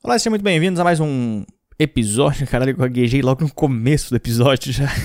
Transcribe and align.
Olá, 0.00 0.16
sejam 0.16 0.30
muito 0.30 0.44
bem-vindos 0.44 0.78
a 0.78 0.84
mais 0.84 1.00
um 1.00 1.44
episódio. 1.76 2.46
Caralho, 2.46 2.70
eu 2.70 2.76
gaguejei 2.76 3.20
logo 3.20 3.42
no 3.42 3.52
começo 3.52 4.10
do 4.10 4.16
episódio 4.16 4.72
já. 4.72 4.88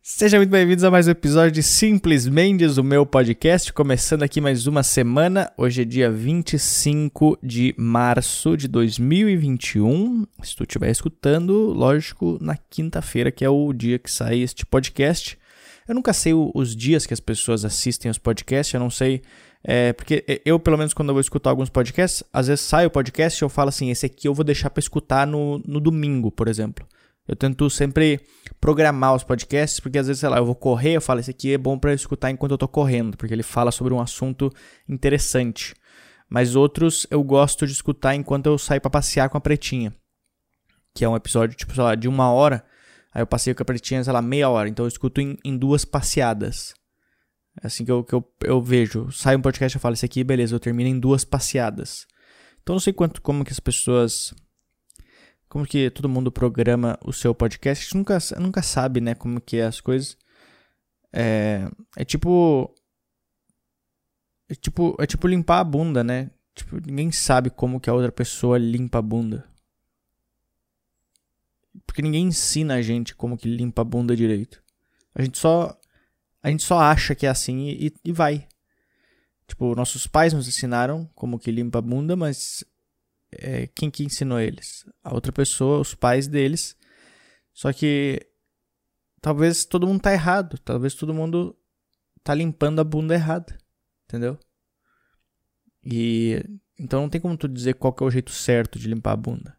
Sejam 0.00 0.40
muito 0.40 0.50
bem-vindos 0.50 0.82
a 0.82 0.90
mais 0.90 1.06
um 1.06 1.10
episódio 1.10 1.52
de 1.52 1.62
Simples 1.62 2.26
Mendes, 2.26 2.78
o 2.78 2.82
meu 2.82 3.04
podcast. 3.04 3.70
Começando 3.74 4.22
aqui 4.22 4.40
mais 4.40 4.66
uma 4.66 4.82
semana. 4.82 5.52
Hoje 5.58 5.82
é 5.82 5.84
dia 5.84 6.10
25 6.10 7.38
de 7.42 7.74
março 7.76 8.56
de 8.56 8.66
2021. 8.68 10.26
Se 10.42 10.56
tu 10.56 10.62
estiver 10.62 10.90
escutando, 10.90 11.74
lógico, 11.74 12.38
na 12.40 12.56
quinta-feira, 12.56 13.30
que 13.30 13.44
é 13.44 13.50
o 13.50 13.70
dia 13.74 13.98
que 13.98 14.10
sai 14.10 14.40
este 14.40 14.64
podcast. 14.64 15.38
Eu 15.86 15.94
nunca 15.94 16.14
sei 16.14 16.32
os 16.32 16.74
dias 16.74 17.04
que 17.04 17.12
as 17.12 17.20
pessoas 17.20 17.66
assistem 17.66 18.10
os 18.10 18.16
podcasts, 18.16 18.72
eu 18.72 18.80
não 18.80 18.90
sei 18.90 19.20
é, 19.64 19.92
porque 19.92 20.42
eu, 20.44 20.58
pelo 20.58 20.76
menos, 20.76 20.92
quando 20.92 21.10
eu 21.10 21.14
vou 21.14 21.20
escutar 21.20 21.50
alguns 21.50 21.70
podcasts, 21.70 22.24
às 22.32 22.48
vezes 22.48 22.64
sai 22.64 22.84
o 22.84 22.90
podcast 22.90 23.42
e 23.42 23.44
eu 23.44 23.48
falo 23.48 23.68
assim: 23.68 23.90
esse 23.90 24.06
aqui 24.06 24.26
eu 24.26 24.34
vou 24.34 24.44
deixar 24.44 24.70
para 24.70 24.80
escutar 24.80 25.26
no, 25.26 25.58
no 25.66 25.80
domingo, 25.80 26.30
por 26.30 26.48
exemplo. 26.48 26.86
Eu 27.26 27.36
tento 27.36 27.70
sempre 27.70 28.20
programar 28.60 29.14
os 29.14 29.22
podcasts, 29.22 29.78
porque 29.78 29.98
às 29.98 30.08
vezes, 30.08 30.20
sei 30.20 30.28
lá, 30.28 30.38
eu 30.38 30.44
vou 30.44 30.56
correr, 30.56 30.96
eu 30.96 31.00
falo, 31.00 31.20
esse 31.20 31.30
aqui 31.30 31.52
é 31.52 31.58
bom 31.58 31.78
para 31.78 31.94
escutar 31.94 32.30
enquanto 32.30 32.52
eu 32.52 32.58
tô 32.58 32.66
correndo, 32.66 33.16
porque 33.16 33.32
ele 33.32 33.44
fala 33.44 33.70
sobre 33.70 33.94
um 33.94 34.00
assunto 34.00 34.50
interessante. 34.88 35.74
Mas 36.28 36.56
outros 36.56 37.06
eu 37.10 37.22
gosto 37.22 37.66
de 37.66 37.72
escutar 37.72 38.16
enquanto 38.16 38.46
eu 38.46 38.58
saio 38.58 38.80
para 38.80 38.90
passear 38.90 39.28
com 39.28 39.38
a 39.38 39.40
Pretinha. 39.40 39.94
Que 40.94 41.04
é 41.04 41.08
um 41.08 41.14
episódio, 41.14 41.56
tipo, 41.56 41.74
sei 41.74 41.82
lá, 41.82 41.94
de 41.94 42.08
uma 42.08 42.32
hora. 42.32 42.64
Aí 43.14 43.22
eu 43.22 43.26
passeio 43.26 43.54
com 43.54 43.62
a 43.62 43.66
Pretinha, 43.66 44.02
sei 44.02 44.12
lá, 44.12 44.20
meia 44.20 44.48
hora. 44.48 44.68
Então 44.68 44.84
eu 44.84 44.88
escuto 44.88 45.20
em, 45.20 45.38
em 45.44 45.56
duas 45.56 45.84
passeadas. 45.84 46.74
É 47.60 47.66
assim 47.66 47.84
que 47.84 47.90
eu, 47.90 48.02
que 48.02 48.14
eu, 48.14 48.24
eu 48.42 48.62
vejo. 48.62 49.10
Sai 49.10 49.36
um 49.36 49.42
podcast 49.42 49.76
eu 49.76 49.80
falo, 49.80 49.94
esse 49.94 50.06
aqui, 50.06 50.24
beleza, 50.24 50.54
eu 50.54 50.60
termino 50.60 50.88
em 50.88 50.98
duas 50.98 51.24
passeadas. 51.24 52.06
Então 52.62 52.74
não 52.74 52.80
sei 52.80 52.92
quanto, 52.92 53.20
como 53.20 53.44
que 53.44 53.52
as 53.52 53.60
pessoas. 53.60 54.32
Como 55.48 55.66
que 55.66 55.90
todo 55.90 56.08
mundo 56.08 56.32
programa 56.32 56.98
o 57.04 57.12
seu 57.12 57.34
podcast. 57.34 57.82
A 57.82 57.84
gente 57.84 57.96
nunca, 57.96 58.18
nunca 58.38 58.62
sabe, 58.62 59.00
né, 59.00 59.14
como 59.14 59.40
que 59.40 59.58
é 59.58 59.64
as 59.64 59.80
coisas. 59.80 60.16
É, 61.12 61.68
é 61.96 62.04
tipo. 62.04 62.74
É 64.48 64.54
tipo, 64.54 64.96
é 64.98 65.06
tipo 65.06 65.26
limpar 65.26 65.60
a 65.60 65.64
bunda, 65.64 66.04
né? 66.04 66.30
Tipo, 66.54 66.76
ninguém 66.86 67.10
sabe 67.10 67.48
como 67.50 67.80
que 67.80 67.88
a 67.88 67.94
outra 67.94 68.12
pessoa 68.12 68.58
limpa 68.58 68.98
a 68.98 69.02
bunda. 69.02 69.46
Porque 71.86 72.02
ninguém 72.02 72.26
ensina 72.26 72.74
a 72.74 72.82
gente 72.82 73.14
como 73.14 73.36
que 73.36 73.48
limpa 73.48 73.82
a 73.82 73.84
bunda 73.84 74.14
direito. 74.14 74.62
A 75.14 75.22
gente 75.22 75.38
só 75.38 75.78
a 76.42 76.50
gente 76.50 76.64
só 76.64 76.78
acha 76.78 77.14
que 77.14 77.26
é 77.26 77.28
assim 77.28 77.68
e, 77.68 77.92
e 78.04 78.12
vai. 78.12 78.48
Tipo, 79.46 79.74
nossos 79.74 80.06
pais 80.06 80.32
nos 80.32 80.48
ensinaram 80.48 81.08
como 81.14 81.38
que 81.38 81.50
limpa 81.50 81.78
a 81.78 81.82
bunda, 81.82 82.16
mas 82.16 82.64
é, 83.30 83.66
quem 83.68 83.90
que 83.90 84.04
ensinou 84.04 84.40
eles? 84.40 84.84
A 85.04 85.14
outra 85.14 85.30
pessoa, 85.30 85.80
os 85.80 85.94
pais 85.94 86.26
deles. 86.26 86.76
Só 87.52 87.72
que 87.72 88.26
talvez 89.20 89.64
todo 89.64 89.86
mundo 89.86 90.00
tá 90.00 90.12
errado. 90.12 90.58
Talvez 90.58 90.94
todo 90.94 91.14
mundo 91.14 91.56
tá 92.24 92.34
limpando 92.34 92.80
a 92.80 92.84
bunda 92.84 93.14
errada. 93.14 93.56
Entendeu? 94.04 94.38
E 95.84 96.42
então 96.78 97.02
não 97.02 97.08
tem 97.08 97.20
como 97.20 97.36
tu 97.36 97.48
dizer 97.48 97.74
qual 97.74 97.92
que 97.92 98.02
é 98.02 98.06
o 98.06 98.10
jeito 98.10 98.32
certo 98.32 98.78
de 98.78 98.88
limpar 98.88 99.12
a 99.12 99.16
bunda. 99.16 99.56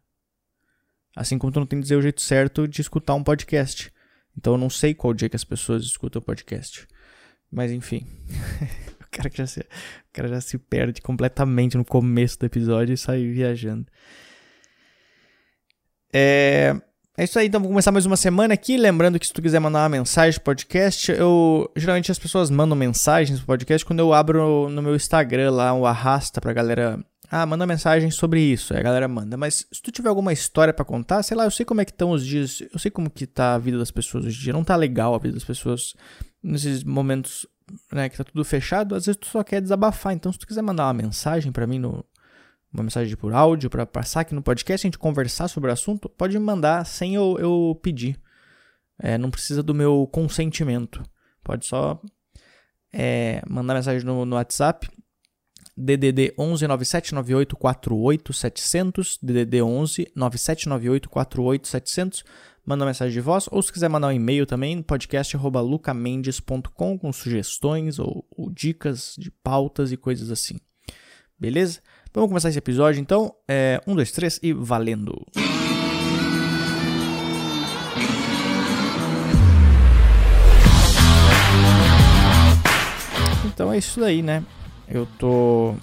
Assim 1.16 1.38
como 1.38 1.52
tu 1.52 1.60
não 1.60 1.66
tem 1.66 1.78
que 1.78 1.84
dizer 1.84 1.96
o 1.96 2.02
jeito 2.02 2.20
certo 2.20 2.66
de 2.66 2.80
escutar 2.80 3.14
um 3.14 3.22
podcast. 3.22 3.92
Então 4.36 4.54
eu 4.54 4.58
não 4.58 4.70
sei 4.70 4.94
qual 4.94 5.14
dia 5.14 5.28
que 5.28 5.36
as 5.36 5.44
pessoas 5.44 5.84
escutam 5.84 6.20
o 6.20 6.24
podcast. 6.24 6.86
Mas 7.50 7.70
enfim. 7.70 8.06
o, 9.00 9.10
cara 9.10 9.30
já 9.32 9.46
se, 9.46 9.60
o 9.60 10.12
cara 10.12 10.28
já 10.28 10.40
se 10.40 10.58
perde 10.58 11.00
completamente 11.00 11.76
no 11.76 11.84
começo 11.84 12.38
do 12.38 12.46
episódio 12.46 12.92
e 12.92 12.98
sai 12.98 13.24
viajando. 13.26 13.86
É, 16.12 16.74
é 17.16 17.24
isso 17.24 17.38
aí, 17.38 17.46
então 17.46 17.60
vamos 17.60 17.72
começar 17.72 17.92
mais 17.92 18.06
uma 18.06 18.16
semana 18.16 18.54
aqui. 18.54 18.76
Lembrando 18.76 19.18
que 19.20 19.26
se 19.26 19.32
tu 19.32 19.40
quiser 19.40 19.60
mandar 19.60 19.82
uma 19.82 19.88
mensagem 19.88 20.34
pro 20.34 20.46
podcast, 20.46 21.12
eu. 21.12 21.70
Geralmente 21.76 22.10
as 22.10 22.18
pessoas 22.18 22.50
mandam 22.50 22.76
mensagens 22.76 23.38
pro 23.38 23.46
podcast 23.46 23.84
quando 23.84 24.00
eu 24.00 24.12
abro 24.12 24.68
no 24.68 24.82
meu 24.82 24.96
Instagram 24.96 25.52
lá, 25.52 25.72
o 25.72 25.86
arrasta 25.86 26.40
pra 26.40 26.52
galera 26.52 26.98
ah, 27.30 27.46
manda 27.46 27.66
mensagem 27.66 28.10
sobre 28.10 28.40
isso. 28.40 28.74
Aí 28.74 28.80
a 28.80 28.82
galera 28.82 29.08
manda. 29.08 29.36
Mas 29.36 29.66
se 29.70 29.82
tu 29.82 29.90
tiver 29.90 30.08
alguma 30.08 30.32
história 30.32 30.72
para 30.72 30.84
contar, 30.84 31.22
sei 31.22 31.36
lá, 31.36 31.44
eu 31.44 31.50
sei 31.50 31.64
como 31.64 31.80
é 31.80 31.84
que 31.84 31.90
estão 31.90 32.10
os 32.10 32.24
dias. 32.24 32.62
Eu 32.72 32.78
sei 32.78 32.90
como 32.90 33.10
que 33.10 33.26
tá 33.26 33.54
a 33.54 33.58
vida 33.58 33.78
das 33.78 33.90
pessoas 33.90 34.26
hoje 34.26 34.38
em 34.38 34.42
dia. 34.42 34.52
Não 34.52 34.64
tá 34.64 34.76
legal 34.76 35.14
a 35.14 35.18
vida 35.18 35.34
das 35.34 35.44
pessoas 35.44 35.94
nesses 36.42 36.84
momentos, 36.84 37.46
né, 37.90 38.08
que 38.08 38.16
tá 38.16 38.24
tudo 38.24 38.44
fechado. 38.44 38.94
Às 38.94 39.06
vezes 39.06 39.18
tu 39.18 39.26
só 39.26 39.42
quer 39.42 39.60
desabafar. 39.60 40.12
Então, 40.12 40.32
se 40.32 40.38
tu 40.38 40.46
quiser 40.46 40.62
mandar 40.62 40.86
uma 40.86 40.94
mensagem 40.94 41.50
para 41.50 41.66
mim 41.66 41.78
no. 41.78 42.04
Uma 42.72 42.82
mensagem 42.82 43.16
por 43.16 43.32
áudio 43.32 43.70
para 43.70 43.86
passar 43.86 44.22
aqui 44.22 44.34
no 44.34 44.42
podcast, 44.42 44.84
a 44.84 44.88
gente 44.88 44.98
conversar 44.98 45.46
sobre 45.46 45.70
o 45.70 45.72
assunto, 45.72 46.08
pode 46.08 46.36
me 46.36 46.44
mandar 46.44 46.84
sem 46.84 47.14
eu, 47.14 47.36
eu 47.38 47.78
pedir. 47.80 48.20
É, 48.98 49.16
não 49.16 49.30
precisa 49.30 49.62
do 49.62 49.72
meu 49.72 50.08
consentimento. 50.10 51.00
Pode 51.44 51.66
só 51.66 52.02
é, 52.92 53.40
mandar 53.48 53.74
mensagem 53.74 54.04
no, 54.04 54.24
no 54.24 54.34
WhatsApp 54.34 54.88
DDD 55.76 56.32
11 56.38 56.68
9798 56.68 57.56
48 57.56 58.32
700, 58.32 59.18
DDD 59.20 59.60
11 59.62 60.12
9798 60.14 61.08
48 61.08 61.66
700. 61.68 62.24
Manda 62.64 62.86
mensagem 62.86 63.12
de 63.12 63.20
voz 63.20 63.48
ou 63.50 63.60
se 63.62 63.72
quiser 63.72 63.90
mandar 63.90 64.06
um 64.08 64.12
e-mail 64.12 64.46
também, 64.46 64.80
podcast@lucamendes.com 64.80 66.98
com 66.98 67.12
sugestões 67.12 67.98
ou, 67.98 68.24
ou, 68.30 68.50
dicas 68.50 69.14
de 69.18 69.30
pautas 69.30 69.92
e 69.92 69.98
coisas 69.98 70.30
assim. 70.30 70.58
Beleza? 71.38 71.80
Vamos 72.12 72.30
começar 72.30 72.48
esse 72.48 72.58
episódio 72.58 73.00
então. 73.00 73.34
É, 73.46 73.78
um, 73.86 73.94
dois, 73.94 74.10
três 74.12 74.40
e 74.42 74.54
valendo! 74.54 75.26
Então 83.44 83.70
é 83.72 83.78
isso 83.78 84.00
daí, 84.00 84.20
né? 84.22 84.44
Eu 84.88 85.06
tô. 85.18 85.74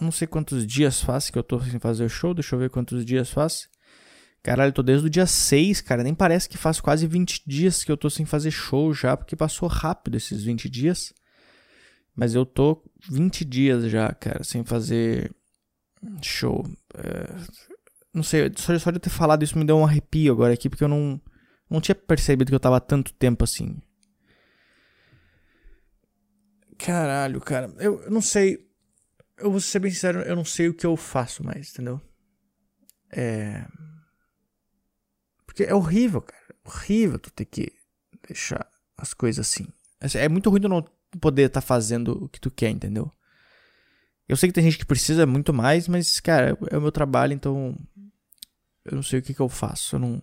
Não 0.00 0.10
sei 0.10 0.26
quantos 0.26 0.66
dias 0.66 1.00
faz 1.00 1.30
que 1.30 1.38
eu 1.38 1.42
tô 1.42 1.60
sem 1.60 1.78
fazer 1.78 2.04
o 2.04 2.08
show. 2.08 2.34
Deixa 2.34 2.54
eu 2.54 2.58
ver 2.58 2.70
quantos 2.70 3.04
dias 3.04 3.30
faz. 3.30 3.68
Caralho, 4.42 4.70
eu 4.70 4.74
tô 4.74 4.82
desde 4.82 5.06
o 5.06 5.10
dia 5.10 5.26
6, 5.26 5.80
cara. 5.82 6.02
Nem 6.02 6.14
parece 6.14 6.48
que 6.48 6.56
faz 6.56 6.80
quase 6.80 7.06
20 7.06 7.42
dias 7.46 7.84
que 7.84 7.92
eu 7.92 7.96
tô 7.96 8.08
sem 8.08 8.24
fazer 8.24 8.50
show 8.50 8.92
já, 8.94 9.16
porque 9.16 9.36
passou 9.36 9.68
rápido 9.68 10.16
esses 10.16 10.42
20 10.42 10.68
dias. 10.68 11.12
Mas 12.16 12.34
eu 12.34 12.46
tô 12.46 12.82
20 13.10 13.44
dias 13.44 13.90
já, 13.90 14.12
cara, 14.14 14.42
sem 14.42 14.64
fazer 14.64 15.34
show. 16.22 16.66
É... 16.94 17.34
Não 18.12 18.22
sei, 18.22 18.50
só, 18.56 18.76
só 18.78 18.90
de 18.90 18.96
eu 18.96 19.00
ter 19.00 19.10
falado 19.10 19.42
isso 19.42 19.58
me 19.58 19.64
deu 19.64 19.76
um 19.76 19.84
arrepio 19.84 20.32
agora 20.32 20.52
aqui, 20.52 20.68
porque 20.68 20.82
eu 20.82 20.88
não, 20.88 21.20
não 21.68 21.80
tinha 21.80 21.94
percebido 21.94 22.48
que 22.48 22.54
eu 22.54 22.60
tava 22.60 22.80
tanto 22.80 23.12
tempo 23.12 23.44
assim. 23.44 23.80
Caralho, 26.84 27.40
cara. 27.40 27.72
Eu, 27.78 28.10
não 28.10 28.22
sei. 28.22 28.66
Eu 29.36 29.50
vou 29.50 29.60
ser 29.60 29.78
bem 29.78 29.90
sincero, 29.90 30.20
eu 30.20 30.34
não 30.34 30.44
sei 30.44 30.68
o 30.68 30.74
que 30.74 30.86
eu 30.86 30.96
faço 30.96 31.44
mais, 31.44 31.70
entendeu? 31.70 32.00
É. 33.10 33.66
Porque 35.46 35.64
é 35.64 35.74
horrível, 35.74 36.22
cara. 36.22 36.42
É 36.48 36.68
horrível 36.68 37.18
tu 37.18 37.30
ter 37.30 37.44
que 37.44 37.72
deixar 38.26 38.66
as 38.96 39.12
coisas 39.12 39.46
assim. 39.46 39.66
É 40.14 40.28
muito 40.28 40.48
ruim 40.48 40.60
tu 40.60 40.68
não 40.68 40.82
poder 41.20 41.46
estar 41.46 41.60
tá 41.60 41.66
fazendo 41.66 42.24
o 42.24 42.28
que 42.28 42.40
tu 42.40 42.50
quer, 42.50 42.70
entendeu? 42.70 43.12
Eu 44.28 44.36
sei 44.36 44.48
que 44.48 44.54
tem 44.54 44.64
gente 44.64 44.78
que 44.78 44.86
precisa 44.86 45.26
muito 45.26 45.52
mais, 45.52 45.88
mas, 45.88 46.20
cara, 46.20 46.56
é 46.70 46.78
o 46.78 46.80
meu 46.80 46.92
trabalho, 46.92 47.32
então. 47.32 47.76
Eu 48.84 48.94
não 48.94 49.02
sei 49.02 49.18
o 49.18 49.22
que, 49.22 49.34
que 49.34 49.40
eu 49.40 49.48
faço. 49.48 49.96
Eu 49.96 50.00
não. 50.00 50.22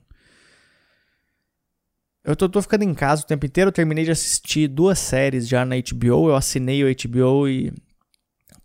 Eu 2.27 2.35
tô, 2.35 2.49
tô, 2.49 2.61
ficando 2.61 2.83
em 2.83 2.93
casa 2.93 3.23
o 3.23 3.25
tempo 3.25 3.45
inteiro. 3.45 3.69
Eu 3.69 3.71
terminei 3.71 4.03
de 4.03 4.11
assistir 4.11 4.67
duas 4.67 4.99
séries 4.99 5.47
já 5.47 5.63
na 5.63 5.77
HBO. 5.77 6.29
Eu 6.29 6.35
assinei 6.35 6.83
o 6.83 6.93
HBO 6.93 7.47
e 7.47 7.73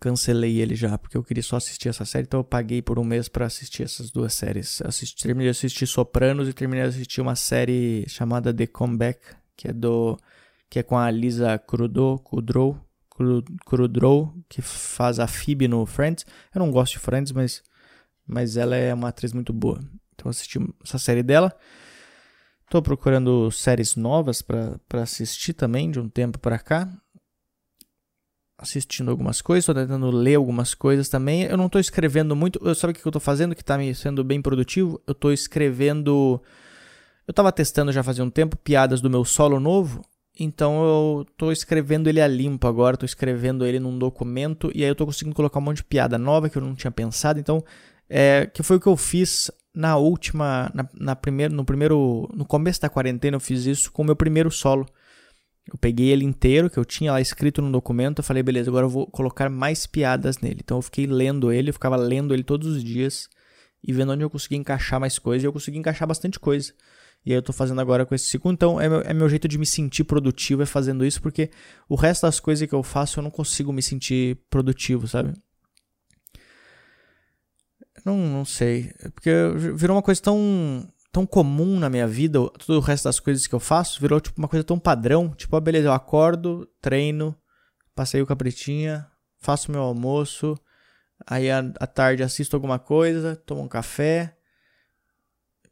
cancelei 0.00 0.60
ele 0.60 0.74
já, 0.74 0.98
porque 0.98 1.16
eu 1.16 1.22
queria 1.22 1.44
só 1.44 1.58
assistir 1.58 1.88
essa 1.88 2.04
série. 2.04 2.24
Então 2.24 2.40
eu 2.40 2.44
paguei 2.44 2.82
por 2.82 2.98
um 2.98 3.04
mês 3.04 3.28
para 3.28 3.46
assistir 3.46 3.84
essas 3.84 4.10
duas 4.10 4.34
séries. 4.34 4.82
Assisti, 4.82 5.22
terminei 5.22 5.46
de 5.46 5.56
assistir 5.56 5.86
Sopranos 5.86 6.48
e 6.48 6.52
terminei 6.52 6.82
de 6.82 6.88
assistir 6.88 7.20
uma 7.20 7.36
série 7.36 8.04
chamada 8.08 8.52
The 8.52 8.66
Comeback, 8.66 9.20
que 9.56 9.68
é 9.68 9.72
do 9.72 10.18
que 10.68 10.80
é 10.80 10.82
com 10.82 10.98
a 10.98 11.08
Lisa 11.08 11.56
Kudrow, 11.56 12.18
Kudrow, 12.18 12.74
Kudrow, 13.64 14.34
que 14.48 14.60
faz 14.60 15.20
a 15.20 15.28
Phoebe 15.28 15.68
no 15.68 15.86
Friends. 15.86 16.26
Eu 16.52 16.58
não 16.58 16.72
gosto 16.72 16.94
de 16.94 16.98
Friends, 16.98 17.30
mas 17.30 17.62
mas 18.26 18.56
ela 18.56 18.74
é 18.74 18.92
uma 18.92 19.10
atriz 19.10 19.32
muito 19.32 19.52
boa. 19.52 19.78
Então 20.14 20.26
eu 20.26 20.30
assisti 20.30 20.58
essa 20.82 20.98
série 20.98 21.22
dela. 21.22 21.56
Estou 22.72 22.80
procurando 22.80 23.50
séries 23.50 23.96
novas 23.96 24.40
para 24.40 24.80
assistir 25.02 25.52
também, 25.52 25.90
de 25.90 26.00
um 26.00 26.08
tempo 26.08 26.38
para 26.38 26.58
cá. 26.58 26.88
Assistindo 28.56 29.10
algumas 29.10 29.42
coisas, 29.42 29.64
estou 29.64 29.74
tentando 29.74 30.10
ler 30.10 30.36
algumas 30.36 30.74
coisas 30.74 31.10
também. 31.10 31.42
Eu 31.42 31.58
não 31.58 31.66
estou 31.66 31.78
escrevendo 31.78 32.34
muito. 32.34 32.58
Eu, 32.66 32.74
sabe 32.74 32.92
o 32.92 32.96
que 32.96 33.06
eu 33.06 33.10
estou 33.10 33.20
fazendo 33.20 33.54
que 33.54 33.60
está 33.60 33.76
me 33.76 33.94
sendo 33.94 34.24
bem 34.24 34.40
produtivo? 34.40 34.98
Eu 35.06 35.12
estou 35.12 35.34
escrevendo. 35.34 36.40
Eu 37.28 37.32
estava 37.32 37.52
testando 37.52 37.92
já 37.92 38.02
fazia 38.02 38.24
um 38.24 38.30
tempo 38.30 38.56
piadas 38.56 39.02
do 39.02 39.10
meu 39.10 39.22
solo 39.22 39.60
novo. 39.60 40.02
Então 40.40 40.82
eu 40.82 41.26
tô 41.36 41.52
escrevendo 41.52 42.08
ele 42.08 42.22
a 42.22 42.26
limpo 42.26 42.66
agora, 42.66 42.96
tô 42.96 43.04
escrevendo 43.04 43.66
ele 43.66 43.78
num 43.78 43.98
documento 43.98 44.72
e 44.74 44.82
aí 44.82 44.88
eu 44.88 44.94
tô 44.94 45.04
conseguindo 45.04 45.36
colocar 45.36 45.58
um 45.58 45.62
monte 45.62 45.76
de 45.76 45.84
piada 45.84 46.16
nova 46.16 46.48
que 46.48 46.56
eu 46.56 46.62
não 46.62 46.74
tinha 46.74 46.90
pensado. 46.90 47.38
Então, 47.38 47.62
é, 48.08 48.46
que 48.46 48.62
foi 48.62 48.78
o 48.78 48.80
que 48.80 48.88
eu 48.88 48.96
fiz 48.96 49.50
na 49.74 49.96
última, 49.96 50.70
na, 50.74 50.88
na 50.94 51.16
primeiro, 51.16 51.54
no 51.54 51.64
primeiro, 51.64 52.28
no 52.34 52.44
começo 52.44 52.80
da 52.80 52.88
quarentena 52.88 53.36
eu 53.36 53.40
fiz 53.40 53.64
isso 53.66 53.90
com 53.90 54.02
o 54.02 54.04
meu 54.04 54.16
primeiro 54.16 54.50
solo. 54.50 54.86
Eu 55.66 55.78
peguei 55.78 56.08
ele 56.10 56.24
inteiro, 56.24 56.68
que 56.68 56.78
eu 56.78 56.84
tinha 56.84 57.12
lá 57.12 57.20
escrito 57.20 57.62
no 57.62 57.70
documento, 57.70 58.18
eu 58.18 58.24
falei, 58.24 58.42
beleza, 58.42 58.68
agora 58.68 58.86
eu 58.86 58.90
vou 58.90 59.06
colocar 59.06 59.48
mais 59.48 59.86
piadas 59.86 60.38
nele. 60.38 60.60
Então 60.62 60.78
eu 60.78 60.82
fiquei 60.82 61.06
lendo 61.06 61.52
ele, 61.52 61.70
eu 61.70 61.72
ficava 61.72 61.96
lendo 61.96 62.34
ele 62.34 62.42
todos 62.42 62.66
os 62.68 62.82
dias 62.82 63.28
e 63.82 63.92
vendo 63.92 64.12
onde 64.12 64.22
eu 64.22 64.30
conseguia 64.30 64.58
encaixar 64.58 65.00
mais 65.00 65.18
coisas, 65.18 65.42
e 65.42 65.46
eu 65.46 65.52
consegui 65.52 65.78
encaixar 65.78 66.06
bastante 66.06 66.38
coisa. 66.38 66.72
E 67.24 67.30
aí 67.30 67.38
eu 67.38 67.42
tô 67.42 67.52
fazendo 67.52 67.80
agora 67.80 68.04
com 68.04 68.14
esse 68.14 68.26
segundo. 68.26 68.54
Então 68.54 68.80
é 68.80 68.88
meu, 68.88 69.00
é 69.00 69.14
meu 69.14 69.28
jeito 69.28 69.48
de 69.48 69.58
me 69.58 69.66
sentir 69.66 70.04
produtivo 70.04 70.62
é 70.62 70.66
fazendo 70.66 71.04
isso, 71.04 71.22
porque 71.22 71.50
o 71.88 71.94
resto 71.94 72.22
das 72.22 72.40
coisas 72.40 72.68
que 72.68 72.74
eu 72.74 72.82
faço 72.82 73.20
eu 73.20 73.22
não 73.22 73.30
consigo 73.30 73.72
me 73.72 73.82
sentir 73.82 74.38
produtivo, 74.50 75.06
sabe? 75.06 75.32
Não, 78.04 78.16
não 78.16 78.44
sei. 78.44 78.92
É 79.00 79.08
porque 79.08 79.30
virou 79.74 79.96
uma 79.96 80.02
coisa 80.02 80.20
tão, 80.20 80.88
tão 81.12 81.26
comum 81.26 81.78
na 81.78 81.88
minha 81.88 82.06
vida, 82.06 82.38
todo 82.40 82.76
o 82.76 82.80
resto 82.80 83.04
das 83.04 83.20
coisas 83.20 83.46
que 83.46 83.54
eu 83.54 83.60
faço, 83.60 84.00
virou 84.00 84.20
tipo 84.20 84.40
uma 84.40 84.48
coisa 84.48 84.64
tão 84.64 84.78
padrão. 84.78 85.30
Tipo, 85.30 85.56
ah, 85.56 85.60
beleza, 85.60 85.88
eu 85.88 85.92
acordo, 85.92 86.68
treino, 86.80 87.36
passeio 87.94 88.26
com 88.26 88.32
a 88.32 88.36
pretinha, 88.36 89.06
faço 89.38 89.70
meu 89.70 89.82
almoço, 89.82 90.58
aí 91.26 91.50
à 91.50 91.86
tarde 91.86 92.22
assisto 92.22 92.56
alguma 92.56 92.78
coisa, 92.78 93.36
tomo 93.36 93.62
um 93.62 93.68
café, 93.68 94.36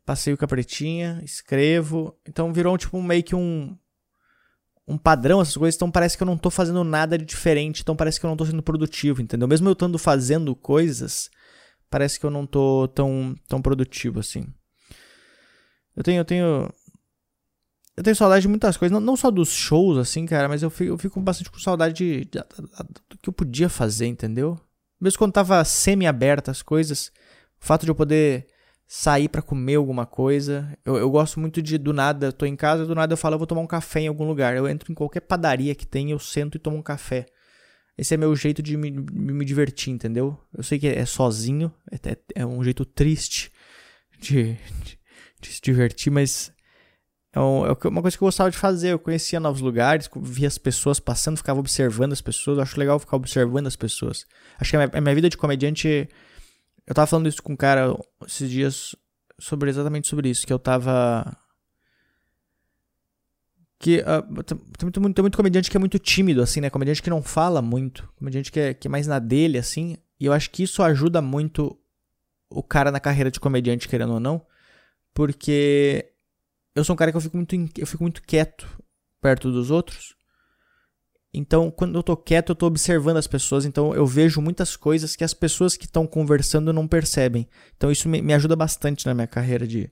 passeio 0.04 0.36
com 0.36 0.44
a 0.44 0.48
pretinha, 0.48 1.20
escrevo. 1.24 2.16
Então 2.28 2.52
virou 2.52 2.76
tipo 2.76 3.00
meio 3.02 3.22
que 3.22 3.34
um 3.34 3.76
um 4.88 4.98
padrão 4.98 5.40
essas 5.40 5.56
coisas, 5.56 5.76
então 5.76 5.88
parece 5.88 6.16
que 6.16 6.22
eu 6.24 6.26
não 6.26 6.36
tô 6.36 6.50
fazendo 6.50 6.82
nada 6.82 7.16
de 7.16 7.24
diferente, 7.24 7.80
então 7.80 7.94
parece 7.94 8.18
que 8.18 8.26
eu 8.26 8.28
não 8.28 8.36
tô 8.36 8.44
sendo 8.44 8.60
produtivo, 8.60 9.22
entendeu? 9.22 9.46
Mesmo 9.46 9.68
eu 9.68 9.72
estando 9.72 9.96
fazendo 9.98 10.54
coisas, 10.56 11.30
parece 11.90 12.18
que 12.18 12.24
eu 12.24 12.30
não 12.30 12.46
tô 12.46 12.88
tão 12.88 13.34
tão 13.48 13.60
produtivo 13.60 14.20
assim. 14.20 14.46
Eu 15.96 16.02
tenho 16.02 16.20
eu 16.20 16.24
tenho 16.24 16.72
eu 17.96 18.02
tenho 18.02 18.16
saudade 18.16 18.42
de 18.42 18.48
muitas 18.48 18.76
coisas, 18.76 18.92
não, 18.92 19.00
não 19.00 19.16
só 19.16 19.30
dos 19.30 19.50
shows 19.50 19.98
assim, 19.98 20.24
cara, 20.24 20.48
mas 20.48 20.62
eu 20.62 20.70
fico, 20.70 20.92
eu 20.92 20.98
fico 20.98 21.20
bastante 21.20 21.50
com 21.50 21.58
saudade 21.58 21.94
de, 21.94 22.24
de, 22.24 22.38
de, 22.38 22.40
do 23.10 23.18
que 23.20 23.28
eu 23.28 23.32
podia 23.32 23.68
fazer, 23.68 24.06
entendeu? 24.06 24.58
Mesmo 24.98 25.18
quando 25.18 25.32
tava 25.32 25.62
semi-aberta 25.64 26.50
as 26.50 26.62
coisas, 26.62 27.12
o 27.60 27.66
fato 27.66 27.84
de 27.84 27.90
eu 27.90 27.94
poder 27.94 28.46
sair 28.92 29.28
para 29.28 29.40
comer 29.40 29.76
alguma 29.76 30.04
coisa. 30.04 30.76
Eu, 30.84 30.96
eu, 30.96 31.08
gosto 31.10 31.38
muito 31.38 31.62
de, 31.62 31.78
do 31.78 31.92
nada, 31.92 32.32
tô 32.32 32.44
em 32.44 32.56
casa, 32.56 32.84
do 32.84 32.94
nada 32.94 33.12
eu 33.12 33.16
falo, 33.16 33.34
eu 33.34 33.38
vou 33.38 33.46
tomar 33.46 33.60
um 33.60 33.66
café 33.66 34.00
em 34.00 34.08
algum 34.08 34.26
lugar. 34.26 34.56
Eu 34.56 34.68
entro 34.68 34.90
em 34.90 34.94
qualquer 34.96 35.20
padaria 35.20 35.74
que 35.76 35.86
tem, 35.86 36.10
eu 36.10 36.18
sento 36.18 36.56
e 36.56 36.58
tomo 36.58 36.76
um 36.76 36.82
café. 36.82 37.26
Esse 38.00 38.14
é 38.14 38.16
meu 38.16 38.34
jeito 38.34 38.62
de 38.62 38.78
me, 38.78 38.90
me 38.90 39.44
divertir, 39.44 39.92
entendeu? 39.92 40.34
Eu 40.56 40.62
sei 40.62 40.78
que 40.78 40.86
é 40.86 41.04
sozinho, 41.04 41.70
é, 41.92 42.16
é 42.34 42.46
um 42.46 42.64
jeito 42.64 42.82
triste 42.82 43.52
de, 44.18 44.54
de, 44.54 44.98
de, 45.38 45.48
se 45.48 45.60
divertir, 45.60 46.10
mas 46.10 46.50
é, 47.34 47.38
é 47.38 47.88
uma 47.88 48.00
coisa 48.00 48.16
que 48.16 48.22
eu 48.22 48.26
gostava 48.26 48.50
de 48.50 48.56
fazer. 48.56 48.92
Eu 48.92 48.98
conhecia 48.98 49.38
novos 49.38 49.60
lugares, 49.60 50.08
via 50.16 50.48
as 50.48 50.56
pessoas 50.56 50.98
passando, 50.98 51.36
ficava 51.36 51.60
observando 51.60 52.12
as 52.12 52.22
pessoas. 52.22 52.56
Eu 52.56 52.62
acho 52.62 52.80
legal 52.80 52.98
ficar 52.98 53.18
observando 53.18 53.66
as 53.66 53.76
pessoas. 53.76 54.24
Acho 54.58 54.70
que 54.70 54.76
a 54.76 54.86
minha, 54.86 54.90
a 54.94 55.00
minha 55.02 55.14
vida 55.14 55.28
de 55.28 55.36
comediante 55.36 56.08
eu 56.86 56.94
tava 56.94 57.06
falando 57.06 57.28
isso 57.28 57.42
com 57.42 57.52
um 57.52 57.56
cara 57.56 57.94
esses 58.26 58.50
dias 58.50 58.96
sobre 59.38 59.68
exatamente 59.68 60.08
sobre 60.08 60.30
isso, 60.30 60.46
que 60.46 60.52
eu 60.54 60.58
tava 60.58 61.36
que 63.80 64.00
uh, 64.02 64.42
tem, 64.44 64.58
muito, 64.82 65.14
tem 65.14 65.22
muito 65.22 65.36
comediante 65.36 65.70
que 65.70 65.76
é 65.76 65.80
muito 65.80 65.98
tímido, 65.98 66.42
assim, 66.42 66.60
né? 66.60 66.68
Comediante 66.68 67.02
que 67.02 67.08
não 67.08 67.22
fala 67.22 67.62
muito, 67.62 68.06
comediante 68.14 68.52
que 68.52 68.60
é, 68.60 68.74
que 68.74 68.86
é 68.86 68.90
mais 68.90 69.06
na 69.06 69.18
dele, 69.18 69.56
assim. 69.56 69.96
E 70.20 70.26
eu 70.26 70.34
acho 70.34 70.50
que 70.50 70.62
isso 70.62 70.82
ajuda 70.82 71.22
muito 71.22 71.76
o 72.50 72.62
cara 72.62 72.90
na 72.90 73.00
carreira 73.00 73.30
de 73.30 73.40
comediante, 73.40 73.88
querendo 73.88 74.12
ou 74.12 74.20
não, 74.20 74.44
porque 75.14 76.12
eu 76.74 76.84
sou 76.84 76.92
um 76.92 76.96
cara 76.96 77.10
que 77.10 77.16
eu 77.16 77.22
fico 77.22 77.36
muito, 77.38 77.56
eu 77.78 77.86
fico 77.86 78.04
muito 78.04 78.22
quieto 78.22 78.68
perto 79.18 79.50
dos 79.50 79.70
outros. 79.70 80.14
Então, 81.32 81.70
quando 81.70 81.96
eu 81.96 82.02
tô 82.02 82.14
quieto, 82.16 82.50
eu 82.50 82.56
tô 82.56 82.66
observando 82.66 83.16
as 83.16 83.26
pessoas, 83.26 83.64
então 83.64 83.94
eu 83.94 84.04
vejo 84.04 84.42
muitas 84.42 84.76
coisas 84.76 85.16
que 85.16 85.24
as 85.24 85.32
pessoas 85.32 85.74
que 85.74 85.86
estão 85.86 86.06
conversando 86.06 86.70
não 86.70 86.86
percebem. 86.86 87.48
Então, 87.76 87.90
isso 87.90 88.10
me, 88.10 88.20
me, 88.20 88.34
ajuda 88.34 88.56
bastante 88.56 89.06
na 89.06 89.14
minha 89.14 89.28
carreira 89.28 89.66
de, 89.66 89.88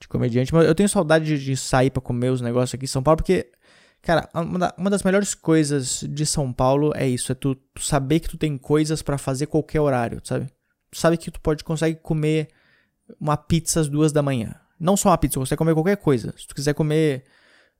de 0.00 0.08
comediante. 0.08 0.52
Mas 0.52 0.66
eu 0.66 0.74
tenho 0.74 0.88
saudade 0.88 1.38
de, 1.38 1.56
sair 1.56 1.90
para 1.90 2.02
comer 2.02 2.30
os 2.30 2.40
negócios 2.40 2.74
aqui 2.74 2.84
em 2.84 2.88
São 2.88 3.02
Paulo, 3.02 3.16
porque, 3.16 3.50
cara, 4.02 4.28
uma, 4.34 4.58
da, 4.58 4.74
uma 4.78 4.90
das 4.90 5.02
melhores 5.02 5.34
coisas 5.34 6.04
de 6.08 6.24
São 6.24 6.52
Paulo 6.52 6.92
é 6.94 7.08
isso: 7.08 7.32
é 7.32 7.34
tu, 7.34 7.54
tu 7.54 7.82
saber 7.82 8.20
que 8.20 8.28
tu 8.28 8.38
tem 8.38 8.56
coisas 8.56 9.02
para 9.02 9.18
fazer 9.18 9.46
qualquer 9.46 9.80
horário, 9.80 10.20
sabe? 10.24 10.46
Tu 10.90 10.98
sabe 10.98 11.16
que 11.16 11.30
tu 11.30 11.40
pode 11.40 11.64
consegue 11.64 11.96
comer 11.96 12.48
uma 13.20 13.36
pizza 13.36 13.80
às 13.80 13.88
duas 13.88 14.12
da 14.12 14.22
manhã. 14.22 14.54
Não 14.78 14.96
só 14.96 15.10
uma 15.10 15.18
pizza, 15.18 15.34
tu 15.34 15.40
consegue 15.40 15.58
comer 15.58 15.74
qualquer 15.74 15.96
coisa. 15.96 16.32
Se 16.36 16.46
tu 16.46 16.54
quiser 16.54 16.74
comer 16.74 17.24